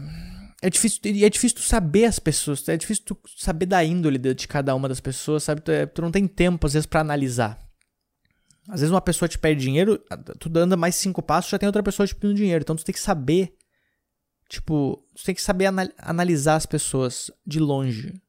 é 0.62 0.70
difícil, 0.70 1.00
é 1.06 1.30
difícil 1.30 1.58
tu 1.58 1.64
saber 1.64 2.06
as 2.06 2.18
pessoas, 2.18 2.68
é 2.68 2.76
difícil 2.76 3.04
tu 3.06 3.20
saber 3.38 3.68
da 3.68 3.84
índole 3.84 4.18
de 4.18 4.48
cada 4.48 4.74
uma 4.74 4.90
das 4.90 5.00
pessoas, 5.00 5.44
sabe? 5.44 5.62
Tu, 5.62 5.72
é, 5.72 5.86
tu 5.86 6.02
não 6.02 6.10
tem 6.10 6.28
tempo, 6.28 6.66
às 6.66 6.74
vezes, 6.74 6.88
para 6.88 7.02
analisar. 7.02 7.60
Às 8.68 8.82
vezes 8.82 8.92
uma 8.92 9.02
pessoa 9.02 9.30
te 9.30 9.38
pede 9.38 9.62
dinheiro, 9.62 10.00
tu 10.40 10.50
anda 10.58 10.78
mais 10.78 10.96
cinco 10.96 11.22
passos, 11.22 11.52
já 11.52 11.58
tem 11.58 11.68
outra 11.68 11.82
pessoa 11.84 12.08
te 12.08 12.16
pedindo 12.16 12.38
dinheiro. 12.38 12.62
Então 12.62 12.76
tu 12.76 12.84
tem 12.84 12.94
que 12.94 13.00
saber 13.00 13.56
Tipo, 14.50 15.06
você 15.16 15.26
tem 15.28 15.36
que 15.36 15.42
saber 15.44 15.68
anal 15.68 15.88
analisar 16.00 16.56
as 16.56 16.66
pessoas 16.66 17.30
de 17.46 17.60
longe. 17.60 18.20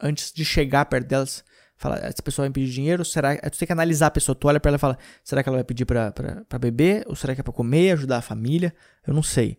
Antes 0.00 0.32
de 0.32 0.42
chegar 0.42 0.86
perto 0.86 1.06
delas, 1.06 1.44
fala, 1.76 1.98
essa 1.98 2.22
pessoa 2.22 2.46
vai 2.46 2.52
pedir 2.52 2.72
dinheiro, 2.72 3.04
será 3.04 3.36
tu 3.36 3.58
tem 3.58 3.66
que 3.66 3.72
analisar 3.72 4.06
a 4.06 4.10
pessoa, 4.10 4.34
tu 4.34 4.48
olha 4.48 4.58
para 4.58 4.70
ela 4.70 4.76
e 4.76 4.80
fala, 4.80 4.98
será 5.22 5.42
que 5.42 5.48
ela 5.50 5.58
vai 5.58 5.64
pedir 5.64 5.84
para 5.84 6.58
beber 6.58 7.04
ou 7.06 7.14
será 7.14 7.34
que 7.34 7.42
é 7.42 7.44
para 7.44 7.52
comer, 7.52 7.92
ajudar 7.92 8.18
a 8.18 8.22
família? 8.22 8.74
Eu 9.06 9.12
não 9.12 9.22
sei. 9.22 9.58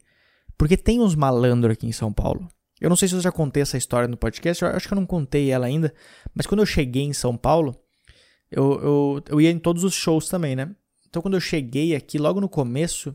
Porque 0.57 0.75
tem 0.75 0.99
uns 0.99 1.13
malandros 1.13 1.73
aqui 1.73 1.85
em 1.85 1.91
São 1.91 2.11
Paulo. 2.11 2.47
Eu 2.81 2.89
não 2.89 2.95
sei 2.95 3.07
se 3.07 3.13
eu 3.13 3.21
já 3.21 3.31
contei 3.31 3.61
essa 3.61 3.77
história 3.77 4.07
no 4.07 4.17
podcast, 4.17 4.63
eu 4.63 4.69
acho 4.69 4.87
que 4.87 4.93
eu 4.93 4.99
não 4.99 5.05
contei 5.05 5.51
ela 5.51 5.67
ainda, 5.67 5.93
mas 6.33 6.47
quando 6.47 6.61
eu 6.61 6.65
cheguei 6.65 7.03
em 7.03 7.13
São 7.13 7.37
Paulo, 7.37 7.79
eu, 8.49 8.79
eu, 8.81 9.23
eu 9.29 9.41
ia 9.41 9.51
em 9.51 9.59
todos 9.59 9.83
os 9.83 9.93
shows 9.93 10.27
também, 10.27 10.55
né? 10.55 10.75
Então 11.07 11.21
quando 11.21 11.35
eu 11.35 11.41
cheguei 11.41 11.95
aqui, 11.95 12.17
logo 12.17 12.41
no 12.41 12.49
começo, 12.49 13.13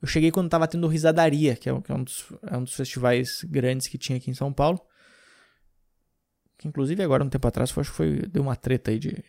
eu 0.00 0.08
cheguei 0.08 0.30
quando 0.30 0.50
tava 0.50 0.68
tendo 0.68 0.86
Risadaria, 0.86 1.56
que 1.56 1.68
é, 1.68 1.72
um 1.72 2.02
dos, 2.02 2.26
é 2.42 2.56
um 2.56 2.64
dos 2.64 2.74
festivais 2.74 3.42
grandes 3.44 3.88
que 3.88 3.96
tinha 3.96 4.18
aqui 4.18 4.30
em 4.30 4.34
São 4.34 4.52
Paulo. 4.52 4.80
Que 6.58 6.68
inclusive 6.68 7.02
agora, 7.02 7.24
um 7.24 7.28
tempo 7.28 7.46
atrás, 7.46 7.70
foi, 7.70 7.84
foi, 7.84 8.26
deu 8.26 8.42
uma 8.42 8.56
treta 8.56 8.90
aí 8.90 8.98
de, 8.98 9.22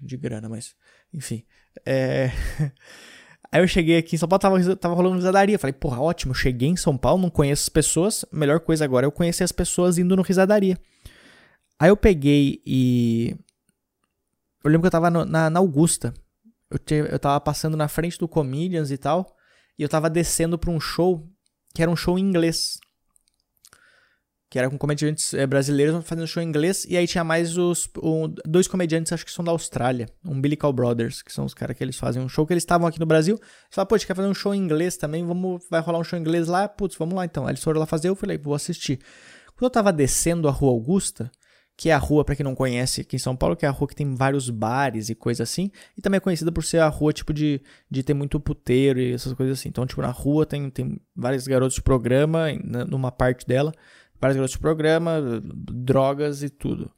de 0.00 0.16
grana, 0.16 0.48
mas 0.48 0.74
enfim. 1.12 1.44
É... 1.84 2.30
Aí 3.52 3.60
eu 3.60 3.66
cheguei 3.66 3.98
aqui 3.98 4.14
em 4.14 4.18
São 4.18 4.28
Paulo, 4.28 4.38
tava, 4.38 4.76
tava 4.76 4.94
rolando 4.94 5.16
risadaria. 5.16 5.58
Falei, 5.58 5.72
porra, 5.72 6.00
ótimo, 6.00 6.32
cheguei 6.32 6.68
em 6.68 6.76
São 6.76 6.96
Paulo, 6.96 7.20
não 7.20 7.30
conheço 7.30 7.64
as 7.64 7.68
pessoas. 7.68 8.24
Melhor 8.30 8.60
coisa 8.60 8.84
agora 8.84 9.06
é 9.06 9.08
eu 9.08 9.12
conhecer 9.12 9.42
as 9.42 9.50
pessoas 9.50 9.98
indo 9.98 10.14
no 10.14 10.22
risadaria. 10.22 10.78
Aí 11.76 11.88
eu 11.88 11.96
peguei 11.96 12.62
e. 12.64 13.36
Eu 14.62 14.70
lembro 14.70 14.82
que 14.82 14.86
eu 14.86 14.90
tava 14.92 15.10
no, 15.10 15.24
na, 15.24 15.50
na 15.50 15.58
Augusta. 15.58 16.14
Eu, 16.70 16.78
te, 16.78 16.94
eu 16.94 17.18
tava 17.18 17.40
passando 17.40 17.76
na 17.76 17.88
frente 17.88 18.16
do 18.18 18.28
Comedians 18.28 18.92
e 18.92 18.96
tal. 18.96 19.36
E 19.80 19.82
eu 19.82 19.88
tava 19.88 20.10
descendo 20.10 20.58
pra 20.58 20.70
um 20.70 20.78
show 20.78 21.26
que 21.74 21.80
era 21.80 21.90
um 21.90 21.96
show 21.96 22.18
em 22.18 22.22
inglês. 22.22 22.78
Que 24.50 24.58
era 24.58 24.68
com 24.68 24.76
comediantes 24.76 25.32
é, 25.32 25.46
brasileiros 25.46 26.04
fazendo 26.04 26.26
show 26.26 26.42
em 26.42 26.46
inglês. 26.46 26.84
E 26.84 26.98
aí 26.98 27.06
tinha 27.06 27.24
mais 27.24 27.56
os 27.56 27.88
um, 28.02 28.28
dois 28.44 28.68
comediantes, 28.68 29.10
acho 29.10 29.24
que 29.24 29.32
são 29.32 29.42
da 29.42 29.52
Austrália. 29.52 30.06
Um 30.22 30.32
Umbilical 30.32 30.70
Brothers, 30.70 31.22
que 31.22 31.32
são 31.32 31.46
os 31.46 31.54
caras 31.54 31.74
que 31.78 31.82
eles 31.82 31.96
fazem 31.96 32.22
um 32.22 32.28
show 32.28 32.46
que 32.46 32.52
eles 32.52 32.62
estavam 32.62 32.86
aqui 32.86 33.00
no 33.00 33.06
Brasil. 33.06 33.36
Eles 33.36 33.46
falaram, 33.70 33.88
pô, 33.88 33.94
a 33.94 33.98
gente 33.98 34.06
quer 34.06 34.14
fazer 34.14 34.28
um 34.28 34.34
show 34.34 34.54
em 34.54 34.58
inglês 34.58 34.98
também. 34.98 35.24
Vamos, 35.24 35.64
vai 35.70 35.80
rolar 35.80 36.00
um 36.00 36.04
show 36.04 36.18
em 36.18 36.20
inglês 36.20 36.46
lá. 36.46 36.68
Putz, 36.68 36.94
vamos 36.98 37.14
lá 37.14 37.24
então. 37.24 37.46
Aí 37.46 37.52
eles 37.52 37.64
foram 37.64 37.80
lá 37.80 37.86
fazer, 37.86 38.10
eu 38.10 38.14
falei, 38.14 38.36
vou 38.36 38.52
assistir. 38.52 39.00
Quando 39.56 39.62
eu 39.64 39.70
tava 39.70 39.94
descendo 39.94 40.46
a 40.46 40.50
rua 40.50 40.72
Augusta, 40.72 41.32
que 41.80 41.88
é 41.88 41.94
a 41.94 41.98
rua, 41.98 42.26
para 42.26 42.36
quem 42.36 42.44
não 42.44 42.54
conhece 42.54 43.00
aqui 43.00 43.16
em 43.16 43.18
São 43.18 43.34
Paulo, 43.34 43.56
que 43.56 43.64
é 43.64 43.68
a 43.68 43.72
rua 43.72 43.88
que 43.88 43.96
tem 43.96 44.14
vários 44.14 44.50
bares 44.50 45.08
e 45.08 45.14
coisa 45.14 45.44
assim, 45.44 45.70
e 45.96 46.02
também 46.02 46.18
é 46.18 46.20
conhecida 46.20 46.52
por 46.52 46.62
ser 46.62 46.80
a 46.80 46.88
rua, 46.88 47.10
tipo, 47.10 47.32
de, 47.32 47.58
de 47.90 48.02
ter 48.02 48.12
muito 48.12 48.38
puteiro 48.38 49.00
e 49.00 49.14
essas 49.14 49.32
coisas 49.32 49.58
assim. 49.58 49.70
Então, 49.70 49.86
tipo, 49.86 50.02
na 50.02 50.10
rua 50.10 50.44
tem, 50.44 50.68
tem 50.68 51.00
vários 51.16 51.46
garotos 51.46 51.76
de 51.76 51.80
programa, 51.80 52.48
numa 52.86 53.10
parte 53.10 53.46
dela, 53.46 53.72
vários 54.20 54.36
garotos 54.36 54.52
de 54.52 54.58
programa, 54.58 55.22
drogas 55.42 56.42
e 56.42 56.50
tudo. 56.50 56.92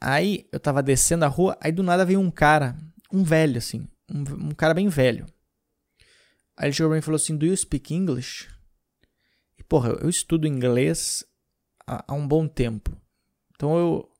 Aí, 0.00 0.46
eu 0.52 0.60
tava 0.60 0.80
descendo 0.80 1.24
a 1.24 1.28
rua, 1.28 1.58
aí 1.60 1.72
do 1.72 1.82
nada 1.82 2.04
veio 2.04 2.20
um 2.20 2.30
cara, 2.30 2.76
um 3.12 3.24
velho, 3.24 3.58
assim, 3.58 3.88
um, 4.08 4.50
um 4.50 4.50
cara 4.52 4.74
bem 4.74 4.86
velho. 4.86 5.26
Aí 6.56 6.66
ele 6.66 6.72
chegou 6.72 6.90
pra 6.90 6.94
mim 6.94 7.00
e 7.00 7.04
falou 7.04 7.16
assim, 7.16 7.36
do 7.36 7.44
you 7.44 7.56
speak 7.56 7.92
English? 7.92 8.48
E, 9.58 9.64
porra, 9.64 9.88
eu 10.00 10.08
estudo 10.08 10.46
inglês 10.46 11.24
há, 11.84 12.04
há 12.06 12.14
um 12.14 12.28
bom 12.28 12.46
tempo. 12.46 13.01
Então 13.54 13.76
eu 13.76 14.12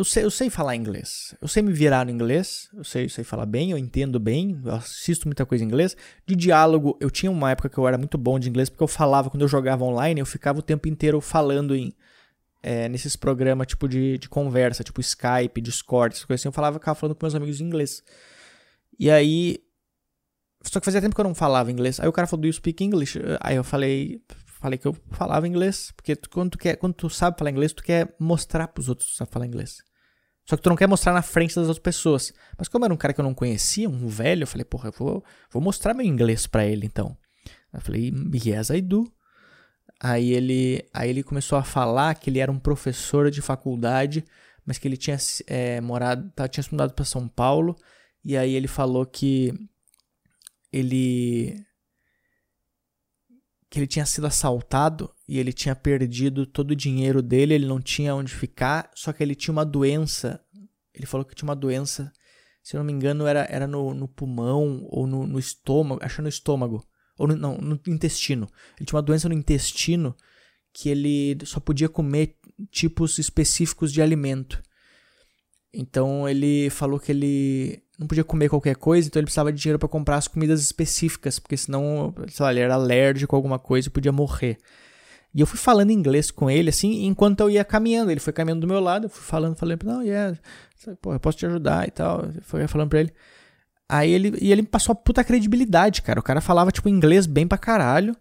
eu 0.00 0.04
sei, 0.04 0.24
eu 0.24 0.30
sei 0.30 0.48
falar 0.48 0.76
inglês. 0.76 1.34
Eu 1.42 1.46
sei 1.46 1.62
me 1.62 1.74
virar 1.74 2.06
no 2.06 2.10
inglês. 2.10 2.70
Eu 2.72 2.82
sei, 2.84 3.04
eu 3.04 3.10
sei 3.10 3.22
falar 3.22 3.44
bem, 3.44 3.70
eu 3.70 3.76
entendo 3.76 4.18
bem. 4.18 4.58
Eu 4.64 4.76
assisto 4.76 5.28
muita 5.28 5.44
coisa 5.44 5.62
em 5.62 5.66
inglês. 5.66 5.94
De 6.26 6.34
diálogo, 6.34 6.96
eu 7.00 7.10
tinha 7.10 7.30
uma 7.30 7.50
época 7.50 7.68
que 7.68 7.76
eu 7.76 7.86
era 7.86 7.98
muito 7.98 8.16
bom 8.16 8.38
de 8.38 8.48
inglês, 8.48 8.70
porque 8.70 8.82
eu 8.82 8.88
falava, 8.88 9.28
quando 9.28 9.42
eu 9.42 9.48
jogava 9.48 9.84
online, 9.84 10.18
eu 10.18 10.24
ficava 10.24 10.58
o 10.58 10.62
tempo 10.62 10.88
inteiro 10.88 11.20
falando 11.20 11.76
em 11.76 11.92
é, 12.62 12.88
nesses 12.88 13.14
programas 13.14 13.66
tipo 13.66 13.86
de, 13.86 14.16
de 14.16 14.26
conversa, 14.26 14.82
tipo 14.82 15.02
Skype, 15.02 15.60
Discord, 15.60 16.14
essas 16.14 16.24
coisas 16.24 16.40
assim. 16.40 16.48
Eu 16.48 16.52
falava, 16.52 16.78
ficava 16.78 16.94
falando 16.98 17.14
com 17.14 17.26
meus 17.26 17.34
amigos 17.34 17.60
em 17.60 17.64
inglês. 17.64 18.02
E 18.98 19.10
aí. 19.10 19.58
Só 20.62 20.80
que 20.80 20.86
fazia 20.86 21.02
tempo 21.02 21.14
que 21.14 21.20
eu 21.20 21.24
não 21.26 21.34
falava 21.34 21.70
inglês. 21.70 22.00
Aí 22.00 22.08
o 22.08 22.12
cara 22.12 22.26
falou, 22.26 22.40
do 22.40 22.46
you 22.46 22.52
speak 22.54 22.82
English? 22.82 23.18
Aí 23.40 23.56
eu 23.56 23.64
falei, 23.64 24.22
falei 24.60 24.78
que 24.78 24.86
eu 24.86 24.96
falava 25.10 25.48
inglês, 25.48 25.92
porque 25.96 26.14
tu, 26.14 26.28
quando, 26.28 26.50
tu 26.50 26.58
quer, 26.58 26.76
quando 26.76 26.94
tu 26.94 27.08
sabe 27.08 27.38
falar 27.38 27.50
inglês, 27.50 27.72
tu 27.72 27.82
quer 27.82 28.14
mostrar 28.18 28.68
pros 28.68 28.88
outros 28.88 29.08
que 29.08 29.14
tu 29.14 29.18
sabe 29.18 29.30
falar 29.30 29.46
inglês. 29.46 29.82
Só 30.48 30.56
que 30.56 30.62
tu 30.62 30.68
não 30.68 30.76
quer 30.76 30.88
mostrar 30.88 31.12
na 31.12 31.22
frente 31.22 31.54
das 31.54 31.68
outras 31.68 31.78
pessoas. 31.78 32.32
Mas 32.58 32.68
como 32.68 32.84
era 32.84 32.92
um 32.92 32.96
cara 32.96 33.14
que 33.14 33.20
eu 33.20 33.24
não 33.24 33.34
conhecia, 33.34 33.88
um 33.88 34.08
velho, 34.08 34.42
eu 34.42 34.46
falei, 34.46 34.64
porra, 34.64 34.88
eu 34.88 34.92
vou, 34.92 35.24
vou 35.50 35.62
mostrar 35.62 35.94
meu 35.94 36.04
inglês 36.04 36.46
para 36.46 36.66
ele 36.66 36.86
então. 36.86 37.16
Eu 37.72 37.80
falei, 37.80 38.12
yes, 38.34 38.70
I 38.70 38.80
do. 38.80 39.10
Aí 40.02 40.32
ele, 40.32 40.84
aí 40.92 41.10
ele 41.10 41.22
começou 41.22 41.56
a 41.58 41.62
falar 41.62 42.14
que 42.14 42.30
ele 42.30 42.38
era 42.38 42.50
um 42.50 42.58
professor 42.58 43.30
de 43.30 43.40
faculdade, 43.40 44.24
mas 44.66 44.76
que 44.76 44.88
ele 44.88 44.96
tinha 44.96 45.16
é, 45.46 45.80
morado, 45.80 46.32
tinha 46.50 46.64
se 46.64 46.72
mudado 46.72 46.94
para 46.94 47.04
São 47.04 47.28
Paulo. 47.28 47.76
E 48.24 48.36
aí 48.36 48.54
ele 48.54 48.66
falou 48.66 49.06
que 49.06 49.54
ele 50.72 51.64
que 53.70 53.78
ele 53.78 53.86
tinha 53.86 54.04
sido 54.04 54.26
assaltado 54.26 55.14
e 55.28 55.38
ele 55.38 55.52
tinha 55.52 55.76
perdido 55.76 56.44
todo 56.44 56.72
o 56.72 56.76
dinheiro 56.76 57.22
dele, 57.22 57.54
ele 57.54 57.66
não 57.66 57.80
tinha 57.80 58.14
onde 58.14 58.34
ficar, 58.34 58.90
só 58.96 59.12
que 59.12 59.22
ele 59.22 59.36
tinha 59.36 59.52
uma 59.52 59.64
doença. 59.64 60.44
Ele 60.92 61.06
falou 61.06 61.24
que 61.24 61.36
tinha 61.36 61.48
uma 61.48 61.54
doença, 61.54 62.12
se 62.64 62.76
não 62.76 62.82
me 62.82 62.92
engano, 62.92 63.26
era, 63.26 63.46
era 63.48 63.68
no, 63.68 63.94
no 63.94 64.08
pulmão 64.08 64.84
ou 64.90 65.06
no, 65.06 65.24
no 65.24 65.38
estômago, 65.38 66.04
acho 66.04 66.20
no 66.20 66.28
estômago, 66.28 66.84
ou 67.16 67.28
no, 67.28 67.36
não, 67.36 67.58
no 67.58 67.80
intestino. 67.86 68.48
Ele 68.76 68.86
tinha 68.86 68.96
uma 68.96 69.04
doença 69.04 69.28
no 69.28 69.34
intestino 69.34 70.16
que 70.72 70.88
ele 70.88 71.38
só 71.44 71.60
podia 71.60 71.88
comer 71.88 72.36
tipos 72.72 73.18
específicos 73.18 73.92
de 73.92 74.02
alimento. 74.02 74.60
Então 75.72 76.28
ele 76.28 76.68
falou 76.70 76.98
que 76.98 77.12
ele 77.12 77.84
não 78.00 78.06
podia 78.06 78.24
comer 78.24 78.48
qualquer 78.48 78.76
coisa, 78.76 79.06
então 79.06 79.20
ele 79.20 79.26
precisava 79.26 79.52
de 79.52 79.60
dinheiro 79.60 79.78
para 79.78 79.88
comprar 79.88 80.16
as 80.16 80.26
comidas 80.26 80.62
específicas, 80.62 81.38
porque 81.38 81.54
senão, 81.54 82.14
sei 82.28 82.42
lá, 82.42 82.50
ele 82.50 82.60
era 82.60 82.74
alérgico 82.74 83.36
a 83.36 83.38
alguma 83.38 83.58
coisa 83.58 83.88
e 83.88 83.90
podia 83.90 84.10
morrer. 84.10 84.56
E 85.34 85.40
eu 85.40 85.46
fui 85.46 85.58
falando 85.58 85.90
inglês 85.90 86.30
com 86.30 86.50
ele, 86.50 86.70
assim, 86.70 87.04
enquanto 87.04 87.40
eu 87.40 87.50
ia 87.50 87.62
caminhando. 87.62 88.10
Ele 88.10 88.18
foi 88.18 88.32
caminhando 88.32 88.62
do 88.62 88.66
meu 88.66 88.80
lado, 88.80 89.04
eu 89.04 89.10
fui 89.10 89.22
falando, 89.22 89.54
falando, 89.54 89.84
não, 89.84 90.02
yeah, 90.02 90.36
pô, 91.00 91.12
eu 91.12 91.20
posso 91.20 91.36
te 91.36 91.46
ajudar 91.46 91.86
e 91.86 91.90
tal. 91.90 92.24
Foi 92.40 92.66
falando 92.66 92.88
pra 92.88 93.00
ele. 93.00 93.12
Aí 93.86 94.10
ele, 94.10 94.38
e 94.40 94.50
ele 94.50 94.62
me 94.62 94.68
passou 94.68 94.94
a 94.94 94.96
puta 94.96 95.22
credibilidade, 95.22 96.00
cara. 96.00 96.18
O 96.18 96.22
cara 96.22 96.40
falava, 96.40 96.72
tipo, 96.72 96.88
inglês 96.88 97.26
bem 97.26 97.46
pra 97.46 97.58
caralho. 97.58 98.16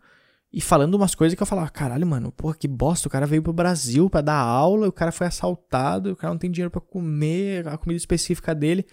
E 0.52 0.60
falando 0.60 0.96
umas 0.96 1.16
coisas 1.16 1.38
que 1.38 1.42
eu 1.42 1.48
falava, 1.48 1.70
caralho, 1.70 2.06
mano, 2.06 2.32
porra, 2.32 2.56
que 2.56 2.68
bosta. 2.68 3.08
O 3.08 3.12
cara 3.12 3.26
veio 3.26 3.42
pro 3.42 3.54
Brasil 3.54 4.10
para 4.10 4.22
dar 4.22 4.40
aula, 4.40 4.90
o 4.90 4.92
cara 4.92 5.12
foi 5.12 5.26
assaltado, 5.26 6.12
o 6.12 6.16
cara 6.16 6.34
não 6.34 6.40
tem 6.40 6.52
dinheiro 6.52 6.72
para 6.72 6.82
comer 6.82 7.68
a 7.68 7.78
comida 7.78 7.98
específica 7.98 8.54
dele. 8.54 8.86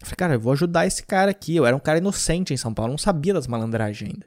Eu 0.00 0.06
falei, 0.06 0.16
cara, 0.16 0.34
eu 0.34 0.40
vou 0.40 0.52
ajudar 0.52 0.86
esse 0.86 1.02
cara 1.02 1.30
aqui. 1.30 1.54
Eu 1.54 1.66
era 1.66 1.76
um 1.76 1.80
cara 1.80 1.98
inocente 1.98 2.54
em 2.54 2.56
São 2.56 2.72
Paulo, 2.72 2.92
não 2.92 2.98
sabia 2.98 3.34
das 3.34 3.46
malandragens 3.46 4.10
ainda. 4.10 4.26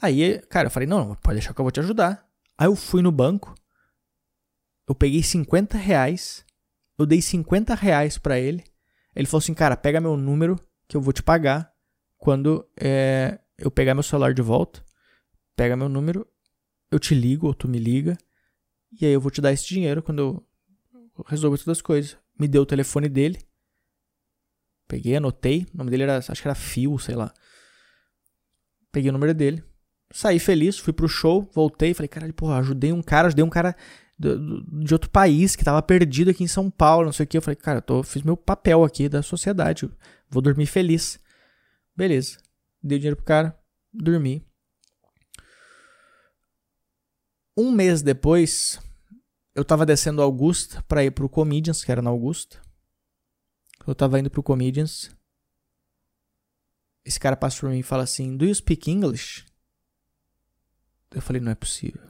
Aí, 0.00 0.40
cara, 0.48 0.66
eu 0.66 0.70
falei, 0.70 0.88
não, 0.88 1.08
não, 1.08 1.14
pode 1.14 1.36
deixar 1.36 1.54
que 1.54 1.60
eu 1.60 1.64
vou 1.64 1.70
te 1.70 1.80
ajudar. 1.80 2.26
Aí 2.56 2.66
eu 2.66 2.74
fui 2.74 3.02
no 3.02 3.12
banco, 3.12 3.54
eu 4.88 4.94
peguei 4.94 5.22
50 5.22 5.76
reais, 5.76 6.44
eu 6.98 7.06
dei 7.06 7.20
50 7.20 7.74
reais 7.74 8.18
pra 8.18 8.38
ele. 8.38 8.64
Ele 9.14 9.26
falou 9.26 9.38
assim, 9.38 9.54
cara, 9.54 9.76
pega 9.76 10.00
meu 10.00 10.16
número 10.16 10.58
que 10.88 10.96
eu 10.96 11.00
vou 11.00 11.12
te 11.12 11.22
pagar 11.22 11.72
quando 12.18 12.68
é, 12.80 13.38
eu 13.58 13.70
pegar 13.70 13.94
meu 13.94 14.02
celular 14.02 14.34
de 14.34 14.42
volta. 14.42 14.84
Pega 15.56 15.76
meu 15.76 15.88
número, 15.88 16.26
eu 16.90 16.98
te 16.98 17.14
ligo 17.14 17.46
ou 17.46 17.54
tu 17.54 17.68
me 17.68 17.78
liga. 17.78 18.18
E 19.00 19.06
aí 19.06 19.12
eu 19.12 19.20
vou 19.20 19.30
te 19.30 19.40
dar 19.40 19.52
esse 19.52 19.66
dinheiro 19.66 20.02
quando 20.02 20.18
eu 20.18 21.24
resolver 21.26 21.58
todas 21.58 21.78
as 21.78 21.82
coisas. 21.82 22.16
Me 22.38 22.48
deu 22.48 22.62
o 22.62 22.66
telefone 22.66 23.08
dele. 23.08 23.38
Peguei, 24.94 25.16
anotei. 25.16 25.66
O 25.74 25.78
nome 25.78 25.90
dele 25.90 26.04
era, 26.04 26.18
acho 26.18 26.40
que 26.40 26.46
era 26.46 26.54
Fio, 26.54 26.96
sei 27.00 27.16
lá. 27.16 27.34
Peguei 28.92 29.10
o 29.10 29.12
número 29.12 29.34
dele. 29.34 29.60
Saí 30.12 30.38
feliz, 30.38 30.78
fui 30.78 30.92
pro 30.92 31.08
show, 31.08 31.50
voltei. 31.52 31.92
Falei, 31.92 32.06
caralho, 32.06 32.32
porra, 32.32 32.58
ajudei 32.58 32.92
um 32.92 33.02
cara, 33.02 33.26
ajudei 33.26 33.44
um 33.44 33.50
cara 33.50 33.74
de 34.16 34.94
outro 34.94 35.10
país 35.10 35.56
que 35.56 35.64
tava 35.64 35.82
perdido 35.82 36.30
aqui 36.30 36.44
em 36.44 36.46
São 36.46 36.70
Paulo, 36.70 37.06
não 37.06 37.12
sei 37.12 37.24
o 37.24 37.26
que. 37.26 37.36
Eu 37.36 37.42
falei, 37.42 37.56
cara, 37.56 37.78
eu 37.78 37.82
tô, 37.82 38.04
fiz 38.04 38.22
meu 38.22 38.36
papel 38.36 38.84
aqui 38.84 39.08
da 39.08 39.20
sociedade. 39.20 39.90
Vou 40.30 40.40
dormir 40.40 40.66
feliz. 40.66 41.18
Beleza. 41.96 42.38
Dei 42.80 42.96
o 42.96 43.00
dinheiro 43.00 43.16
pro 43.16 43.24
cara, 43.24 43.58
dormi. 43.92 44.46
Um 47.58 47.72
mês 47.72 48.00
depois, 48.00 48.78
eu 49.56 49.64
tava 49.64 49.84
descendo 49.84 50.22
Augusta 50.22 50.84
para 50.86 51.04
ir 51.04 51.10
pro 51.10 51.28
Comedians, 51.28 51.82
que 51.82 51.90
era 51.90 52.00
na 52.00 52.10
Augusta. 52.10 52.62
Eu 53.86 53.94
tava 53.94 54.18
indo 54.18 54.30
pro 54.30 54.42
Comedians. 54.42 55.14
Esse 57.04 57.20
cara 57.20 57.36
passa 57.36 57.60
por 57.60 57.70
mim 57.70 57.80
e 57.80 57.82
fala 57.82 58.02
assim: 58.02 58.36
Do 58.36 58.46
you 58.46 58.54
speak 58.54 58.90
English? 58.90 59.44
Eu 61.10 61.20
falei: 61.20 61.40
Não 61.40 61.52
é 61.52 61.54
possível. 61.54 62.02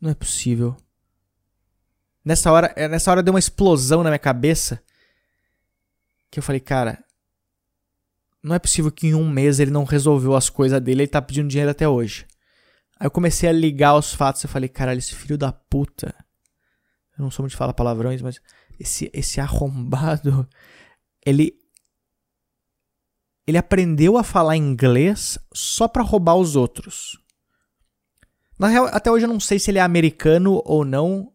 Não 0.00 0.10
é 0.10 0.14
possível. 0.14 0.76
Nessa 2.24 2.52
hora, 2.52 2.72
é, 2.76 2.86
nessa 2.88 3.10
hora 3.10 3.22
deu 3.22 3.32
uma 3.32 3.38
explosão 3.38 4.02
na 4.02 4.10
minha 4.10 4.18
cabeça. 4.18 4.82
Que 6.30 6.38
eu 6.38 6.42
falei: 6.42 6.60
Cara, 6.60 7.02
não 8.42 8.54
é 8.54 8.58
possível 8.58 8.92
que 8.92 9.08
em 9.08 9.14
um 9.14 9.28
mês 9.28 9.60
ele 9.60 9.70
não 9.70 9.84
resolveu 9.84 10.36
as 10.36 10.50
coisas 10.50 10.80
dele. 10.80 11.02
Ele 11.02 11.08
tá 11.08 11.22
pedindo 11.22 11.48
dinheiro 11.48 11.70
até 11.70 11.88
hoje. 11.88 12.26
Aí 13.00 13.06
eu 13.06 13.10
comecei 13.10 13.48
a 13.48 13.52
ligar 13.52 13.96
os 13.96 14.12
fatos. 14.12 14.44
Eu 14.44 14.50
falei: 14.50 14.68
Caralho, 14.68 14.98
esse 14.98 15.14
filho 15.14 15.38
da 15.38 15.52
puta. 15.52 16.14
Eu 17.18 17.22
não 17.22 17.30
sou 17.30 17.42
muito 17.42 17.52
de 17.52 17.56
falar 17.56 17.72
palavrões, 17.72 18.22
mas 18.22 18.40
esse, 18.82 19.10
esse 19.12 19.40
arrombado. 19.40 20.46
Ele 21.24 21.56
ele 23.44 23.58
aprendeu 23.58 24.16
a 24.16 24.22
falar 24.22 24.56
inglês 24.56 25.36
só 25.52 25.88
para 25.88 26.02
roubar 26.02 26.36
os 26.36 26.54
outros. 26.54 27.18
Na 28.56 28.68
real, 28.68 28.86
até 28.92 29.10
hoje 29.10 29.24
eu 29.24 29.28
não 29.28 29.40
sei 29.40 29.58
se 29.58 29.70
ele 29.70 29.78
é 29.78 29.82
americano 29.82 30.62
ou 30.64 30.84
não. 30.84 31.32